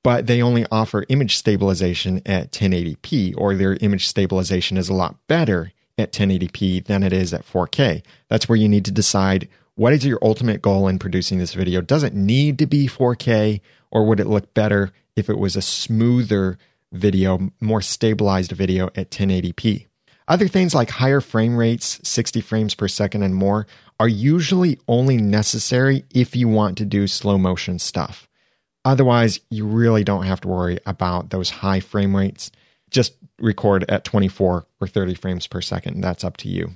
[0.04, 5.16] but they only offer image stabilization at 1080p, or their image stabilization is a lot
[5.28, 8.04] better at 1080p than it is at 4K.
[8.28, 11.80] That's where you need to decide what is your ultimate goal in producing this video.
[11.80, 15.62] Does it need to be 4K, or would it look better if it was a
[15.62, 16.58] smoother
[16.92, 19.88] video, more stabilized video at 1080p?
[20.28, 23.66] Other things like higher frame rates, 60 frames per second and more,
[24.04, 28.28] are usually only necessary if you want to do slow motion stuff.
[28.84, 32.52] Otherwise, you really don't have to worry about those high frame rates.
[32.90, 36.02] Just record at 24 or 30 frames per second.
[36.02, 36.72] That's up to you.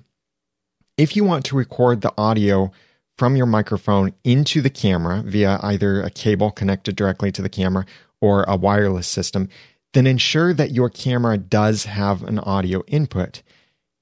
[0.96, 2.72] If you want to record the audio
[3.18, 7.86] from your microphone into the camera via either a cable connected directly to the camera
[8.22, 9.50] or a wireless system,
[9.94, 13.42] then ensure that your camera does have an audio input.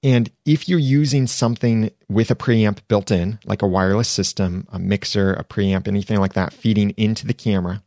[0.06, 4.78] And if you're using something with a preamp built in, like a wireless system, a
[4.78, 7.82] mixer, a preamp, anything like that feeding into the camera,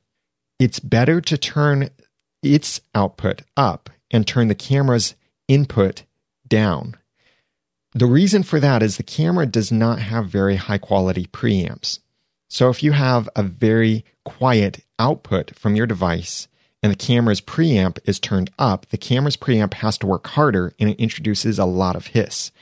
[0.59, 1.91] it's better to turn
[2.43, 5.15] its output up and turn the camera's
[5.47, 6.03] input
[6.49, 6.97] down.
[7.95, 12.01] The reason for that is the camera does not have very high quality preamps.
[12.51, 16.49] So if you have a very quiet output from your device
[16.83, 20.91] and the camera's preamp is turned up, the camera's preamp has to work harder and
[20.91, 22.53] it introduces a lot of hiss.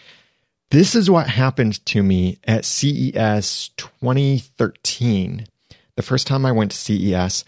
[0.71, 5.47] This is what happened to me at CES 2013.
[5.97, 7.45] The first time I went to CES,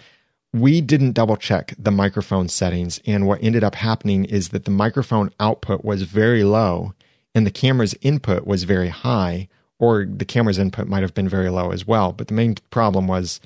[0.52, 3.00] we didn't double check the microphone settings.
[3.06, 6.94] And what ended up happening is that the microphone output was very low
[7.34, 11.50] and the camera's input was very high, or the camera's input might have been very
[11.50, 12.12] low as well.
[12.12, 13.40] But the main problem was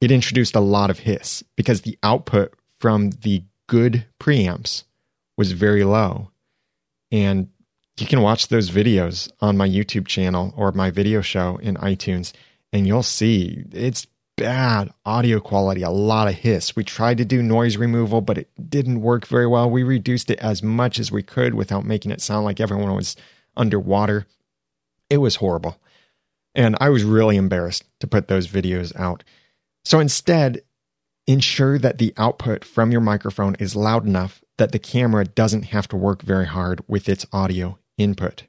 [0.00, 4.82] it introduced a lot of hiss because the output from the good preamps
[5.38, 6.32] was very low.
[7.12, 7.48] And
[7.96, 12.32] you can watch those videos on my YouTube channel or my video show in iTunes,
[12.72, 16.74] and you'll see it's bad audio quality, a lot of hiss.
[16.74, 19.70] We tried to do noise removal, but it didn't work very well.
[19.70, 23.14] We reduced it as much as we could without making it sound like everyone was
[23.56, 24.26] underwater.
[25.08, 25.78] It was horrible.
[26.56, 29.22] And I was really embarrassed to put those videos out.
[29.84, 30.62] So instead,
[31.26, 35.88] ensure that the output from your microphone is loud enough that the camera doesn't have
[35.88, 38.44] to work very hard with its audio input.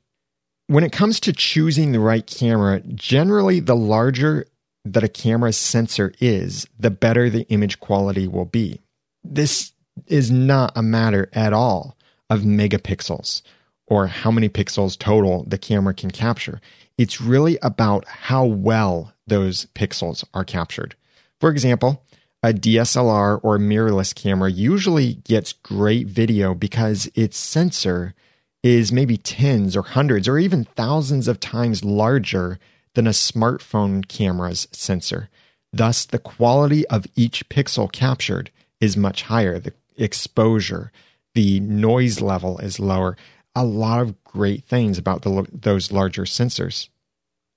[0.67, 4.45] When it comes to choosing the right camera, generally the larger
[4.85, 8.81] that a camera's sensor is, the better the image quality will be.
[9.23, 9.71] This
[10.07, 11.97] is not a matter at all
[12.29, 13.41] of megapixels
[13.87, 16.59] or how many pixels total the camera can capture.
[16.97, 20.95] It's really about how well those pixels are captured.
[21.39, 22.03] For example,
[22.43, 28.13] a DSLR or mirrorless camera usually gets great video because its sensor
[28.61, 32.59] is maybe tens or hundreds or even thousands of times larger
[32.95, 35.29] than a smartphone camera's sensor.
[35.71, 39.57] Thus, the quality of each pixel captured is much higher.
[39.57, 40.91] The exposure,
[41.33, 43.15] the noise level is lower.
[43.55, 46.89] A lot of great things about the, those larger sensors.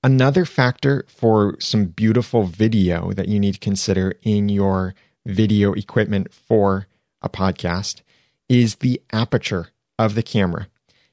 [0.07, 6.31] Another factor for some beautiful video that you need to consider in your video equipment
[6.31, 6.87] for
[7.21, 8.03] a podcast
[8.47, 10.69] is the aperture of the camera.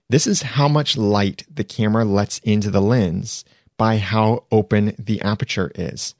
[0.08, 3.44] This is how much light the camera lets into the lens
[3.76, 6.14] by how open the aperture is.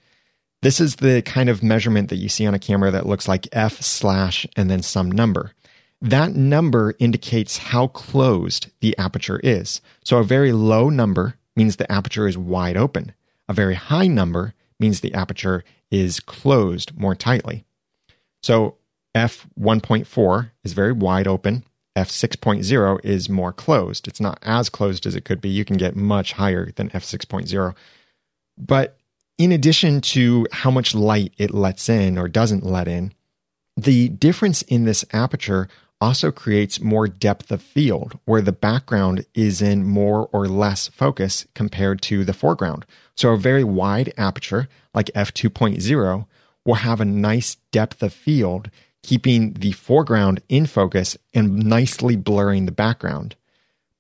[0.61, 3.47] This is the kind of measurement that you see on a camera that looks like
[3.53, 5.53] f slash and then some number.
[6.03, 9.81] That number indicates how closed the aperture is.
[10.03, 13.13] So a very low number means the aperture is wide open.
[13.49, 17.65] A very high number means the aperture is closed more tightly.
[18.43, 18.77] So
[19.15, 21.65] f1.4 is very wide open.
[21.97, 24.09] F6.0 is more closed.
[24.09, 25.49] It's not as closed as it could be.
[25.49, 27.75] You can get much higher than F6.0.
[28.59, 28.99] But
[29.39, 33.13] in addition to how much light it lets in or doesn't let in,
[33.77, 35.69] the difference in this aperture
[36.01, 41.47] also creates more depth of field where the background is in more or less focus
[41.55, 42.85] compared to the foreground.
[43.17, 46.27] So a very wide aperture like f2.0
[46.65, 48.71] will have a nice depth of field
[49.03, 53.37] keeping the foreground in focus and nicely blurring the background.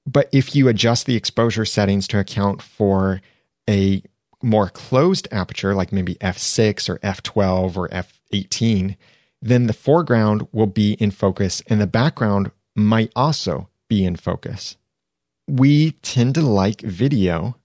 [0.06, 3.20] But if you adjust the exposure settings to account for
[3.68, 4.02] a
[4.42, 8.96] more closed aperture, like maybe f6 or f12 or f18,
[9.44, 14.78] then the foreground will be in focus and the background might also be in focus.
[15.46, 17.56] We tend to like video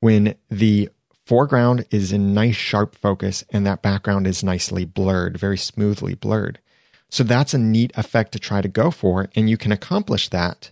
[0.00, 0.90] when the
[1.24, 6.58] foreground is in nice sharp focus and that background is nicely blurred, very smoothly blurred.
[7.08, 9.30] So that's a neat effect to try to go for.
[9.34, 10.70] And you can accomplish that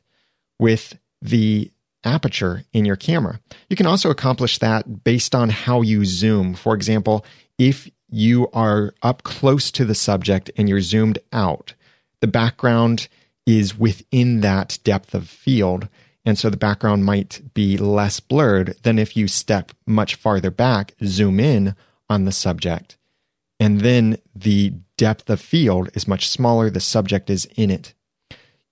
[0.58, 1.70] with the
[2.04, 3.40] aperture in your camera.
[3.70, 6.54] You can also accomplish that based on how you zoom.
[6.54, 7.24] For example,
[7.58, 11.74] if you are up close to the subject and you're zoomed out,
[12.20, 13.08] the background
[13.46, 15.88] is within that depth of field.
[16.24, 20.94] And so the background might be less blurred than if you step much farther back,
[21.04, 21.74] zoom in
[22.08, 22.96] on the subject,
[23.58, 26.70] and then the depth of field is much smaller.
[26.70, 27.94] The subject is in it.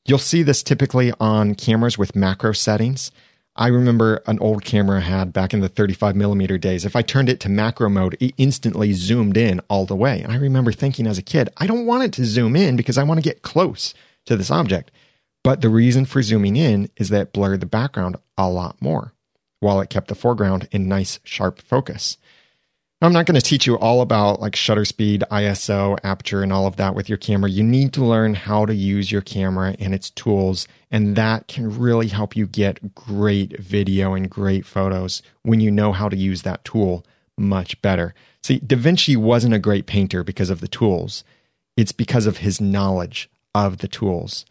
[0.04, 3.10] You'll see this typically on cameras with macro settings.
[3.58, 6.84] I remember an old camera I had back in the 35 millimeter days.
[6.84, 10.20] If I turned it to macro mode, it instantly zoomed in all the way.
[10.22, 12.96] And I remember thinking as a kid, I don't want it to zoom in because
[12.96, 13.94] I want to get close
[14.26, 14.92] to this object.
[15.42, 19.12] But the reason for zooming in is that it blurred the background a lot more
[19.58, 22.16] while it kept the foreground in nice sharp focus.
[23.00, 26.66] I'm not going to teach you all about like shutter speed, ISO, aperture, and all
[26.66, 27.48] of that with your camera.
[27.48, 31.78] You need to learn how to use your camera and its tools, and that can
[31.78, 36.42] really help you get great video and great photos when you know how to use
[36.42, 38.14] that tool much better.
[38.42, 41.22] See, Da Vinci wasn't a great painter because of the tools,
[41.76, 44.44] it's because of his knowledge of the tools.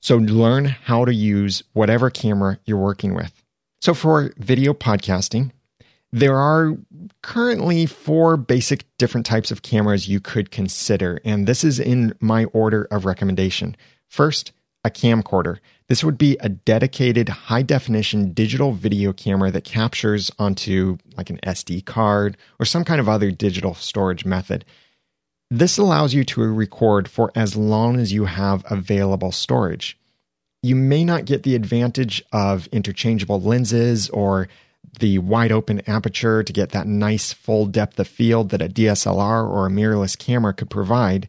[0.00, 3.42] So learn how to use whatever camera you're working with.
[3.80, 5.50] So for video podcasting,
[6.12, 6.76] there are
[7.22, 12.44] currently four basic different types of cameras you could consider, and this is in my
[12.46, 13.76] order of recommendation.
[14.08, 14.52] First,
[14.84, 15.58] a camcorder.
[15.88, 21.38] This would be a dedicated high definition digital video camera that captures onto like an
[21.44, 24.64] SD card or some kind of other digital storage method.
[25.50, 29.98] This allows you to record for as long as you have available storage.
[30.62, 34.48] You may not get the advantage of interchangeable lenses or
[35.02, 39.44] the wide open aperture to get that nice full depth of field that a DSLR
[39.44, 41.28] or a mirrorless camera could provide.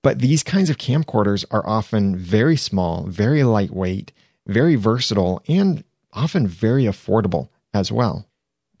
[0.00, 4.12] But these kinds of camcorders are often very small, very lightweight,
[4.46, 5.82] very versatile, and
[6.12, 8.26] often very affordable as well.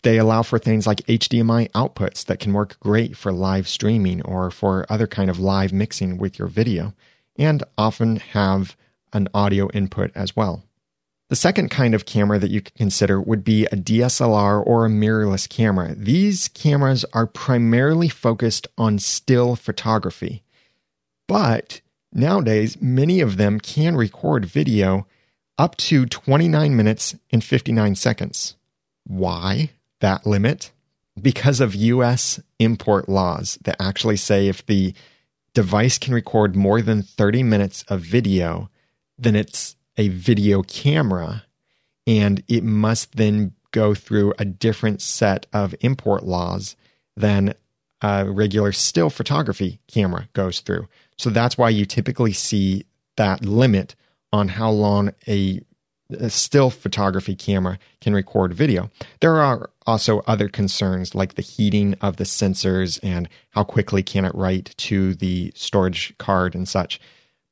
[0.04, 4.52] They allow for things like HDMI outputs that can work great for live streaming or
[4.52, 6.94] for other kind of live mixing with your video,
[7.36, 8.76] and often have
[9.12, 10.62] an audio input as well.
[11.30, 14.88] The second kind of camera that you could consider would be a DSLR or a
[14.90, 15.94] mirrorless camera.
[15.94, 20.42] These cameras are primarily focused on still photography,
[21.28, 25.06] but nowadays many of them can record video
[25.56, 28.56] up to 29 minutes and 59 seconds.
[29.04, 29.70] Why
[30.00, 30.72] that limit?
[31.22, 34.94] Because of US import laws that actually say if the
[35.54, 38.68] device can record more than 30 minutes of video,
[39.16, 41.44] then it's a video camera
[42.06, 46.74] and it must then go through a different set of import laws
[47.18, 47.52] than
[48.00, 50.88] a regular still photography camera goes through.
[51.18, 52.86] So that's why you typically see
[53.16, 53.94] that limit
[54.32, 55.60] on how long a,
[56.08, 58.90] a, still photography camera can record video.
[59.20, 64.24] There are also other concerns like the heating of the sensors and how quickly can
[64.24, 66.98] it write to the storage card and such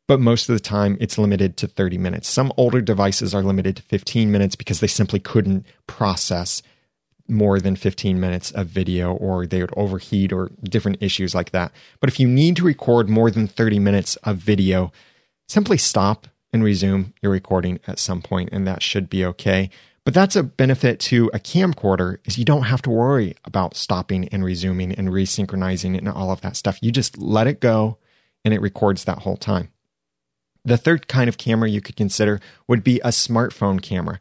[0.09, 2.29] but most of the time it's limited to 30 minutes.
[2.29, 6.63] Some older devices are limited to 15 minutes because they simply couldn't process
[7.29, 11.73] more than 15 minutes of video or they would overheat or different issues like that.
[12.01, 14.91] But if you need to record more than 30 minutes of video,
[15.47, 19.69] simply stop and resume your recording at some point and that should be okay.
[20.05, 24.27] But that's a benefit to a camcorder is you don't have to worry about stopping
[24.29, 26.79] and resuming and resynchronizing and all of that stuff.
[26.81, 27.99] You just let it go
[28.43, 29.69] and it records that whole time.
[30.65, 34.21] The third kind of camera you could consider would be a smartphone camera.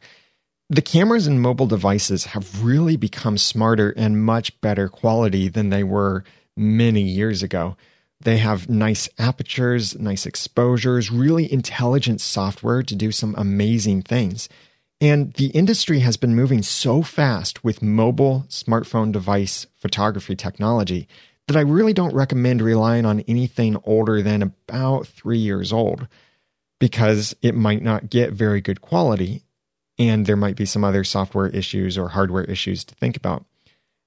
[0.70, 5.82] The cameras in mobile devices have really become smarter and much better quality than they
[5.82, 6.24] were
[6.56, 7.76] many years ago.
[8.20, 14.48] They have nice apertures, nice exposures, really intelligent software to do some amazing things.
[15.00, 21.06] And the industry has been moving so fast with mobile smartphone device photography technology
[21.46, 26.08] that I really don't recommend relying on anything older than about three years old
[26.78, 29.42] because it might not get very good quality
[29.98, 33.44] and there might be some other software issues or hardware issues to think about.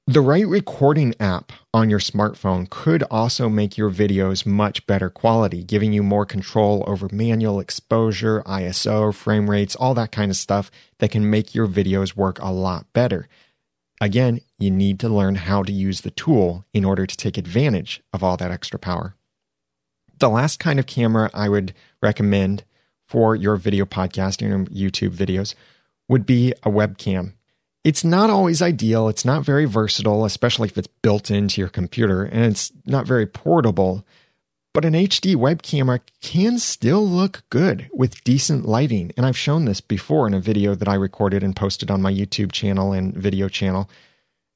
[0.07, 5.63] The right recording app on your smartphone could also make your videos much better quality,
[5.63, 10.71] giving you more control over manual exposure, ISO, frame rates, all that kind of stuff
[10.97, 13.27] that can make your videos work a lot better.
[14.01, 18.01] again, you need to learn how to use the tool in order to take advantage
[18.11, 19.15] of all that extra power.
[20.21, 22.63] The last kind of camera I would recommend
[23.07, 25.55] for your video podcasting or YouTube videos
[26.07, 27.33] would be a webcam.
[27.83, 29.09] It's not always ideal.
[29.09, 33.25] It's not very versatile, especially if it's built into your computer, and it's not very
[33.25, 34.05] portable.
[34.75, 39.11] But an HD web camera can still look good with decent lighting.
[39.17, 42.13] And I've shown this before in a video that I recorded and posted on my
[42.13, 43.89] YouTube channel and video channel.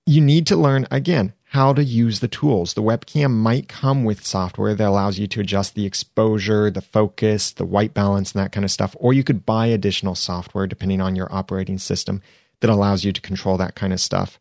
[0.05, 2.73] You need to learn, again, how to use the tools.
[2.73, 7.51] The webcam might come with software that allows you to adjust the exposure, the focus,
[7.51, 8.93] the white balance, and that kind of stuff.
[8.99, 12.21] Or you could buy additional software depending on your operating system
[12.59, 14.37] that allows you to control that kind of stuff.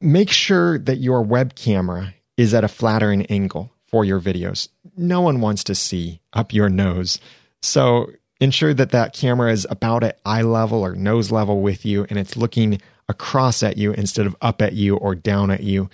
[0.00, 4.68] Make sure that your web camera is at a flattering angle for your videos.
[4.96, 7.18] No one wants to see up your nose.
[7.62, 12.06] So ensure that that camera is about at eye level or nose level with you
[12.08, 15.88] and it's looking across at you instead of up at you or down at you.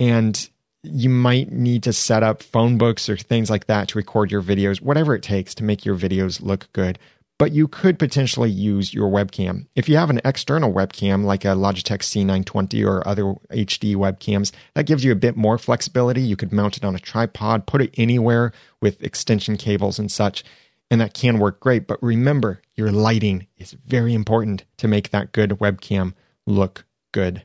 [0.00, 0.48] And
[0.82, 4.42] you might need to set up phone books or things like that to record your
[4.42, 6.98] videos, whatever it takes to make your videos look good
[7.38, 9.66] but you could potentially use your webcam.
[9.74, 14.86] If you have an external webcam like a Logitech C920 or other HD webcams, that
[14.86, 16.22] gives you a bit more flexibility.
[16.22, 20.44] You could mount it on a tripod, put it anywhere with extension cables and such,
[20.90, 21.86] and that can work great.
[21.86, 26.14] But remember, your lighting is very important to make that good webcam
[26.46, 27.44] look good.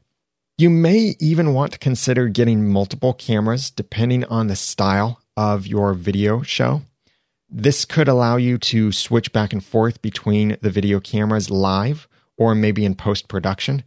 [0.57, 5.93] You may even want to consider getting multiple cameras depending on the style of your
[5.93, 6.81] video show.
[7.49, 12.55] This could allow you to switch back and forth between the video cameras live or
[12.55, 13.83] maybe in post production.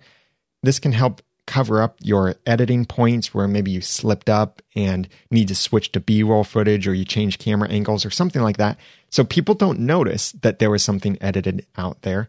[0.63, 5.49] This can help cover up your editing points where maybe you slipped up and need
[5.49, 8.79] to switch to B roll footage or you change camera angles or something like that.
[9.11, 12.29] So people don't notice that there was something edited out there.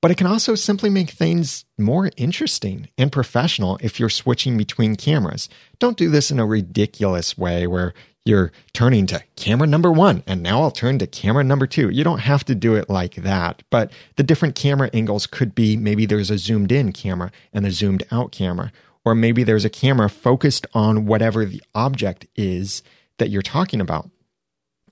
[0.00, 4.94] But it can also simply make things more interesting and professional if you're switching between
[4.94, 5.48] cameras.
[5.80, 7.94] Don't do this in a ridiculous way where
[8.24, 11.88] you're turning to camera number one and now I'll turn to camera number two.
[11.88, 15.76] You don't have to do it like that, but the different camera angles could be
[15.76, 18.70] maybe there's a zoomed in camera and a zoomed out camera,
[19.04, 22.82] or maybe there's a camera focused on whatever the object is
[23.18, 24.10] that you're talking about.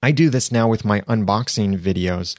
[0.03, 2.37] I do this now with my unboxing videos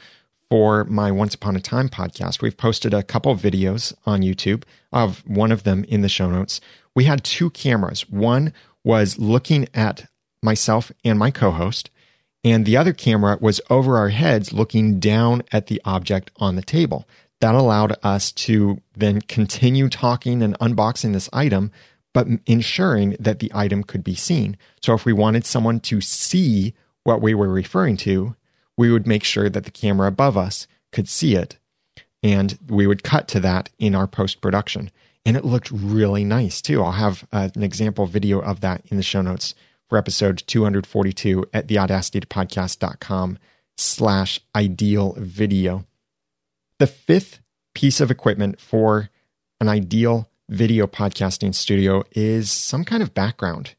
[0.49, 2.41] for my Once Upon a Time podcast.
[2.41, 6.61] We've posted a couple videos on YouTube of one of them in the show notes.
[6.95, 8.09] We had two cameras.
[8.09, 10.07] One was looking at
[10.41, 11.89] myself and my co host,
[12.43, 16.61] and the other camera was over our heads looking down at the object on the
[16.61, 17.07] table.
[17.41, 21.71] That allowed us to then continue talking and unboxing this item,
[22.13, 24.57] but ensuring that the item could be seen.
[24.81, 26.73] So if we wanted someone to see
[27.03, 28.35] what we were referring to,
[28.77, 31.57] we would make sure that the camera above us could see it.
[32.23, 34.91] And we would cut to that in our post production.
[35.25, 36.83] And it looked really nice too.
[36.83, 39.55] I'll have uh, an example video of that in the show notes
[39.89, 43.37] for episode 242 at theaudacitypodcast.com
[43.77, 45.85] slash ideal video.
[46.79, 47.41] The fifth
[47.73, 49.09] piece of equipment for
[49.59, 53.75] an ideal video podcasting studio is some kind of background.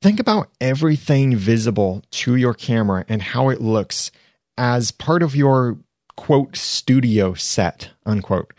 [0.00, 4.12] Think about everything visible to your camera and how it looks
[4.56, 5.78] as part of your
[6.16, 8.52] quote studio set, unquote.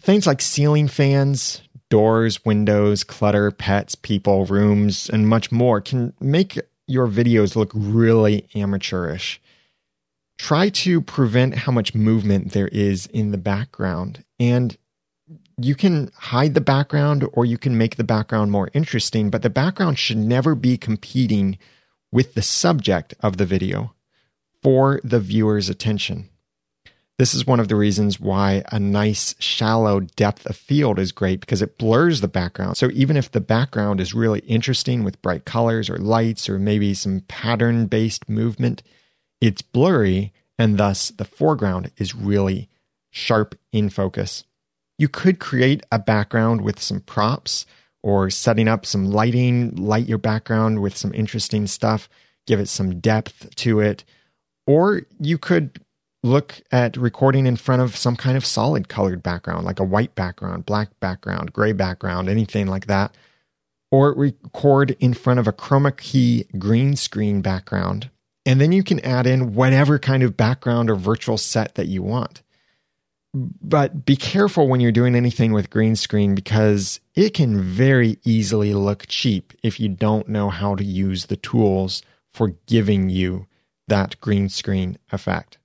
[0.00, 6.58] Things like ceiling fans, doors, windows, clutter, pets, people, rooms, and much more can make
[6.86, 9.40] your videos look really amateurish.
[10.38, 14.76] Try to prevent how much movement there is in the background and
[15.64, 19.50] you can hide the background or you can make the background more interesting, but the
[19.50, 21.58] background should never be competing
[22.12, 23.94] with the subject of the video
[24.62, 26.28] for the viewer's attention.
[27.18, 31.40] This is one of the reasons why a nice shallow depth of field is great
[31.40, 32.78] because it blurs the background.
[32.78, 36.94] So even if the background is really interesting with bright colors or lights or maybe
[36.94, 38.82] some pattern based movement,
[39.38, 42.70] it's blurry and thus the foreground is really
[43.10, 44.44] sharp in focus.
[45.00, 47.64] You could create a background with some props
[48.02, 52.06] or setting up some lighting, light your background with some interesting stuff,
[52.46, 54.04] give it some depth to it.
[54.66, 55.80] Or you could
[56.22, 60.14] look at recording in front of some kind of solid colored background, like a white
[60.14, 63.16] background, black background, gray background, anything like that.
[63.90, 68.10] Or record in front of a chroma key green screen background.
[68.44, 72.02] And then you can add in whatever kind of background or virtual set that you
[72.02, 72.42] want
[73.32, 78.74] but be careful when you're doing anything with green screen because it can very easily
[78.74, 82.02] look cheap if you don't know how to use the tools
[82.32, 83.46] for giving you
[83.88, 85.58] that green screen effect.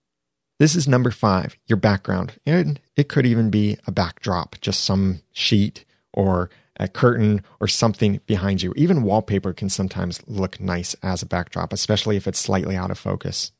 [0.60, 2.34] This is number five, your background.
[2.46, 8.22] And it could even be a backdrop, just some sheet or a curtain or something
[8.26, 8.74] behind you.
[8.76, 13.00] Even wallpaper can sometimes look nice as a backdrop, especially if it's slightly out of
[13.00, 13.52] focus.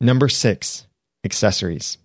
[0.00, 0.86] Number six,
[1.24, 1.98] accessories.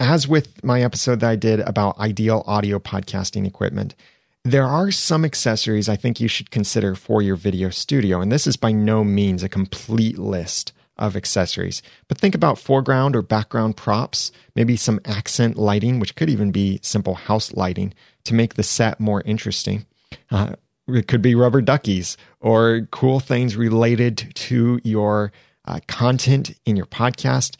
[0.00, 3.96] As with my episode that I did about ideal audio podcasting equipment,
[4.44, 8.20] there are some accessories I think you should consider for your video studio.
[8.20, 11.82] And this is by no means a complete list of accessories.
[12.06, 16.78] But think about foreground or background props, maybe some accent lighting, which could even be
[16.80, 17.92] simple house lighting
[18.22, 19.84] to make the set more interesting.
[20.30, 20.54] Uh,
[20.86, 25.32] it could be rubber duckies or cool things related to your
[25.64, 27.56] uh, content in your podcast.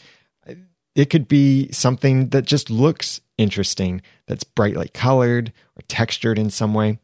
[0.98, 6.74] It could be something that just looks interesting, that's brightly colored or textured in some
[6.74, 6.98] way.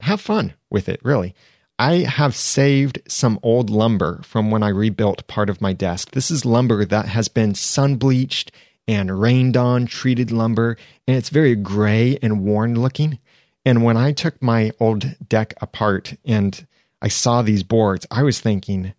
[0.00, 1.34] Have fun with it, really.
[1.78, 6.12] I have saved some old lumber from when I rebuilt part of my desk.
[6.12, 8.50] This is lumber that has been sun bleached
[8.88, 13.18] and rained on, treated lumber, and it's very gray and worn looking.
[13.62, 16.66] And when I took my old deck apart and
[17.02, 18.94] I saw these boards, I was thinking,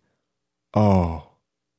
[0.75, 1.29] oh,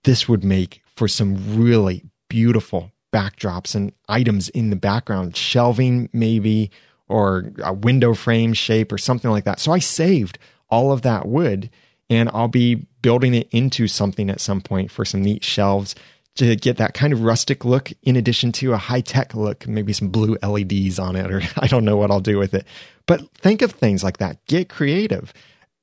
[0.02, 2.02] this would make for some really
[2.34, 6.68] beautiful backdrops and items in the background, shelving maybe,
[7.06, 9.60] or a window frame shape or something like that.
[9.60, 10.36] So I saved
[10.68, 11.70] all of that wood
[12.10, 15.94] and I'll be building it into something at some point for some neat shelves
[16.34, 19.92] to get that kind of rustic look in addition to a high tech look, maybe
[19.92, 22.66] some blue LEDs on it, or I don't know what I'll do with it.
[23.06, 24.44] But think of things like that.
[24.46, 25.32] Get creative.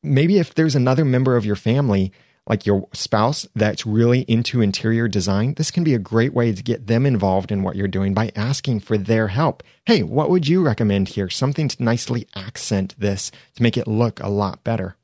[0.03, 2.11] Maybe if there's another member of your family,
[2.51, 6.61] like your spouse, that's really into interior design, this can be a great way to
[6.61, 9.63] get them involved in what you're doing by asking for their help.
[9.85, 11.29] Hey, what would you recommend here?
[11.29, 14.97] Something to nicely accent this to make it look a lot better.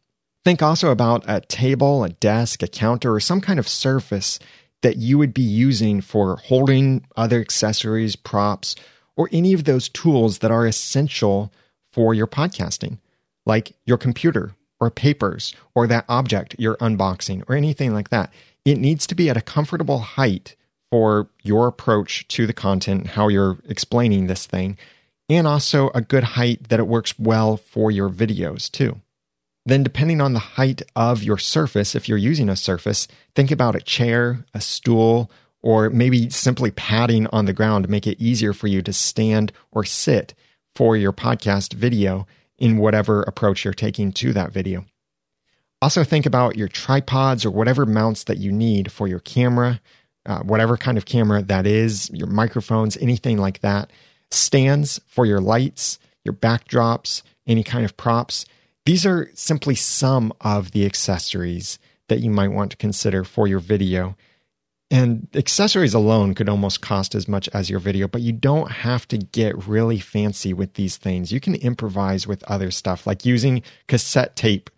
[0.43, 4.39] Think also about a table, a desk, a counter, or some kind of surface
[4.81, 8.75] that you would be using for holding other accessories, props,
[9.15, 11.53] or any of those tools that are essential
[11.93, 12.99] for your podcasting,
[13.45, 18.31] like your computer or papers or that object you're unboxing or anything like that.
[18.65, 20.55] It needs to be at a comfortable height
[20.91, 24.77] for your approach to the content, how you're explaining this thing,
[25.29, 29.01] and also a good height that it works well for your videos too.
[29.65, 33.75] Then, depending on the height of your surface, if you're using a surface, think about
[33.75, 35.29] a chair, a stool,
[35.61, 39.51] or maybe simply padding on the ground to make it easier for you to stand
[39.71, 40.33] or sit
[40.73, 42.25] for your podcast video
[42.57, 44.85] in whatever approach you're taking to that video.
[45.81, 49.79] Also, think about your tripods or whatever mounts that you need for your camera,
[50.25, 53.91] uh, whatever kind of camera that is, your microphones, anything like that.
[54.31, 58.45] Stands for your lights, your backdrops, any kind of props.
[58.85, 61.77] These are simply some of the accessories
[62.09, 64.17] that you might want to consider for your video.
[64.89, 69.05] And accessories alone could almost cost as much as your video, but you don't have
[69.09, 71.31] to get really fancy with these things.
[71.31, 74.69] You can improvise with other stuff, like using cassette tape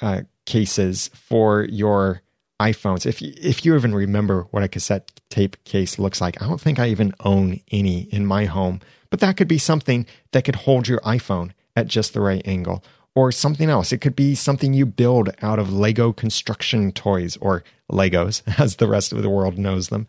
[0.00, 2.22] uh, cases for your
[2.60, 3.04] iPhones.
[3.04, 6.60] If you, if you even remember what a cassette tape case looks like, I don't
[6.60, 10.56] think I even own any in my home, but that could be something that could
[10.56, 12.82] hold your iPhone at just the right angle
[13.14, 13.92] or something else.
[13.92, 18.88] It could be something you build out of Lego construction toys or Legos, as the
[18.88, 20.06] rest of the world knows them.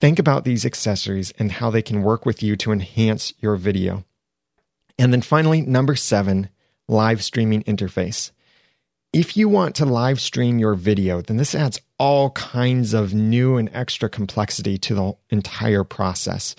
[0.00, 4.04] Think about these accessories and how they can work with you to enhance your video.
[4.98, 6.50] And then finally, number seven,
[6.88, 8.30] live streaming interface.
[9.12, 13.56] If you want to live stream your video, then this adds all kinds of new
[13.56, 16.54] and extra complexity to the entire process.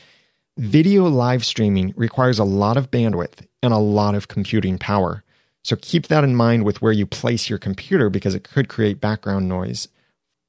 [0.58, 5.24] Video live streaming requires a lot of bandwidth and a lot of computing power.
[5.64, 9.01] So keep that in mind with where you place your computer because it could create
[9.01, 9.88] background noise.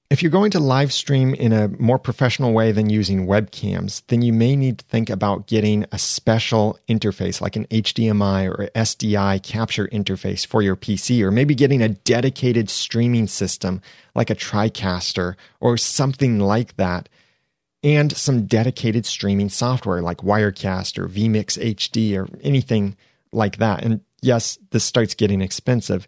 [0.09, 4.23] If you're going to live stream in a more professional way than using webcams, then
[4.23, 9.41] you may need to think about getting a special interface like an HDMI or SDI
[9.41, 13.81] capture interface for your PC, or maybe getting a dedicated streaming system
[14.17, 17.09] like a TriCaster or something like that,
[17.85, 22.97] and some dedicated streaming software like Wirecast or vMix HD or anything
[23.33, 23.85] like that.
[23.85, 26.07] And yes, this starts getting expensive.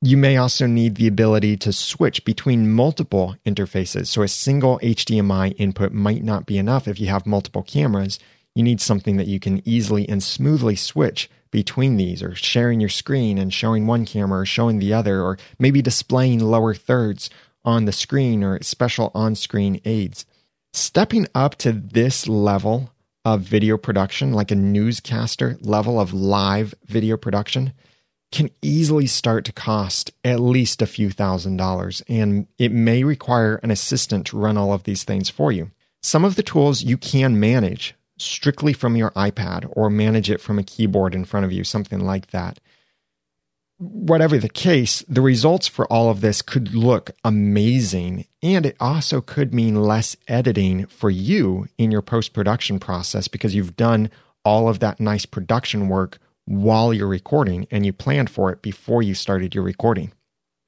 [0.00, 4.08] You may also need the ability to switch between multiple interfaces.
[4.08, 8.18] So a single HDMI input might not be enough if you have multiple cameras.
[8.54, 12.88] You need something that you can easily and smoothly switch between these, or sharing your
[12.88, 17.30] screen and showing one camera or showing the other, or maybe displaying lower thirds
[17.64, 20.26] on the screen or special on screen aids.
[20.72, 22.90] Stepping up to this level
[23.24, 27.72] of video production, like a newscaster level of live video production,
[28.30, 32.02] can easily start to cost at least a few thousand dollars.
[32.08, 35.70] And it may require an assistant to run all of these things for you.
[36.02, 40.58] Some of the tools you can manage strictly from your iPad or manage it from
[40.58, 42.60] a keyboard in front of you, something like that.
[43.84, 48.26] Whatever the case, the results for all of this could look amazing.
[48.42, 53.54] And it also could mean less editing for you in your post production process because
[53.54, 54.10] you've done
[54.44, 59.02] all of that nice production work while you're recording and you planned for it before
[59.02, 60.12] you started your recording.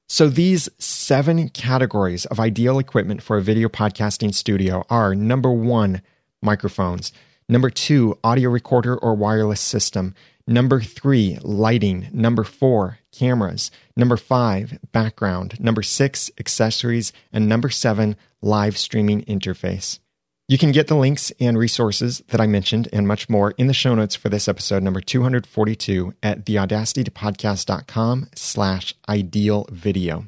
[0.09, 6.01] So, these seven categories of ideal equipment for a video podcasting studio are number one,
[6.41, 7.11] microphones,
[7.49, 10.15] number two, audio recorder or wireless system,
[10.47, 18.15] number three, lighting, number four, cameras, number five, background, number six, accessories, and number seven,
[18.41, 19.99] live streaming interface.
[20.47, 23.73] You can get the links and resources that I mentioned and much more in the
[23.73, 30.27] show notes for this episode number 242 at theaudacitytopodcast.com slash ideal video.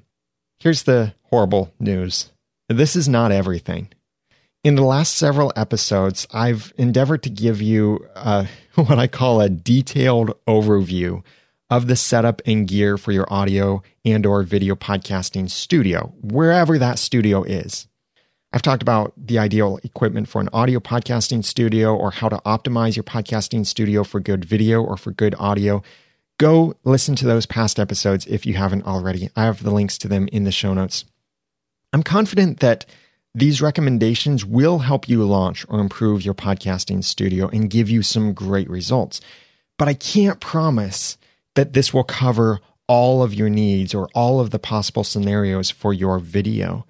[0.60, 2.32] Here's the horrible news.
[2.68, 3.94] This is not everything.
[4.62, 8.46] In the last several episodes, I've endeavored to give you uh,
[8.76, 11.24] what I call a detailed overview
[11.70, 17.00] of the setup and gear for your audio and or video podcasting studio, wherever that
[17.00, 17.88] studio is.
[18.52, 22.98] I've talked about the ideal equipment for an audio podcasting studio or how to optimize
[22.98, 25.84] your podcasting studio for good video or for good audio.
[26.38, 29.30] Go listen to those past episodes if you haven't already.
[29.38, 31.06] I have the links to them in the show notes.
[31.94, 32.86] I'm confident that
[33.36, 38.34] these recommendations will help you launch or improve your podcasting studio and give you some
[38.34, 39.22] great results.
[39.78, 41.18] But I can't promise
[41.56, 45.94] that this will cover all of your needs or all of the possible scenarios for
[45.94, 46.86] your video.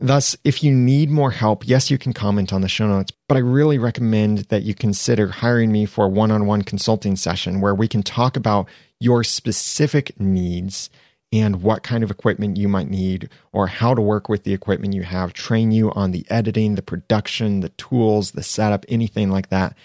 [0.00, 3.36] Thus, if you need more help, yes, you can comment on the show notes, but
[3.36, 7.60] I really recommend that you consider hiring me for a one on one consulting session
[7.60, 8.66] where we can talk about
[8.98, 10.90] your specific needs
[11.32, 14.94] and what kind of equipment you might need or how to work with the equipment
[14.94, 19.48] you have, train you on the editing, the production, the tools, the setup, anything like
[19.48, 19.76] that.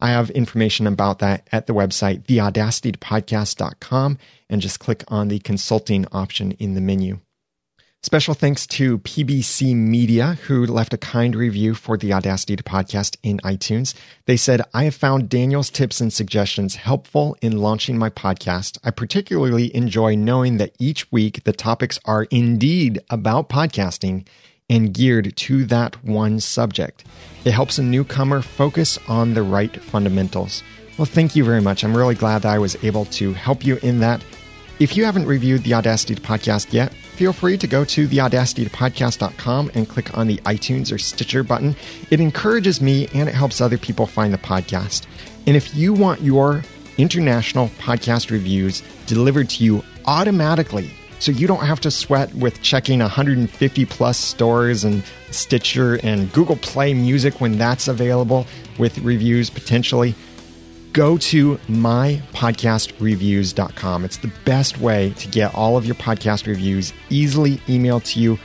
[0.00, 4.18] I have information about that at the website, theaudacitypodcast.com,
[4.48, 7.20] and just click on the consulting option in the menu.
[8.04, 13.16] Special thanks to PBC Media, who left a kind review for the Audacity to podcast
[13.24, 13.92] in iTunes.
[14.24, 18.78] They said, I have found Daniel's tips and suggestions helpful in launching my podcast.
[18.84, 24.28] I particularly enjoy knowing that each week the topics are indeed about podcasting
[24.70, 27.04] and geared to that one subject.
[27.44, 30.62] It helps a newcomer focus on the right fundamentals.
[30.98, 31.82] Well, thank you very much.
[31.82, 34.24] I'm really glad that I was able to help you in that.
[34.78, 39.72] If you haven't reviewed the Audacity to podcast yet, feel free to go to theaudacitypodcast.com
[39.74, 41.74] and click on the iTunes or Stitcher button.
[42.12, 45.04] It encourages me and it helps other people find the podcast.
[45.44, 46.62] And if you want your
[46.96, 53.00] international podcast reviews delivered to you automatically, so you don't have to sweat with checking
[53.00, 55.02] 150 plus stores and
[55.32, 58.46] Stitcher and Google Play Music when that's available
[58.78, 60.14] with reviews potentially
[60.98, 64.04] go to mypodcastreviews.com.
[64.04, 68.36] It's the best way to get all of your podcast reviews easily emailed to you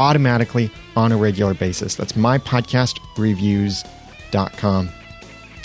[0.00, 1.94] automatically on a regular basis.
[1.94, 4.88] That's mypodcastreviews.com.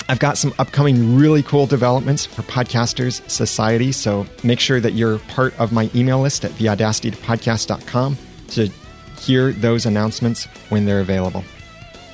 [0.07, 5.17] I've got some upcoming really cool developments for Podcasters Society, so make sure that you're
[5.17, 8.17] part of my email list at theaudacitypodcast.com
[8.49, 8.69] to
[9.19, 11.43] hear those announcements when they're available.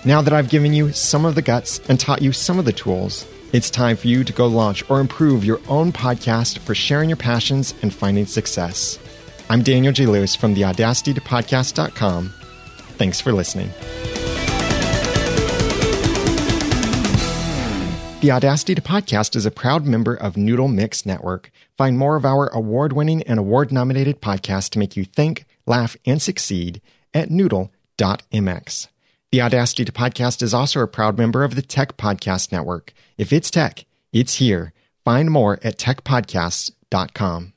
[0.06, 2.72] Now that I've given you some of the guts and taught you some of the
[2.72, 7.10] tools, it's time for you to go launch or improve your own podcast for sharing
[7.10, 8.98] your passions and finding success.
[9.50, 10.06] I'm Daniel J.
[10.06, 12.34] Lewis from the Audacity to Podcast.com.
[12.98, 13.70] Thanks for listening.
[18.22, 21.52] The Audacity to Podcast is a proud member of Noodle Mix Network.
[21.76, 25.98] Find more of our award winning and award nominated podcasts to make you think, laugh,
[26.06, 26.82] and succeed
[27.16, 28.88] at noodle.mx.
[29.32, 32.92] The Audacity to Podcast is also a proud member of the Tech Podcast Network.
[33.18, 34.74] If it's tech, it's here.
[35.06, 37.51] Find more at techpodcasts.com.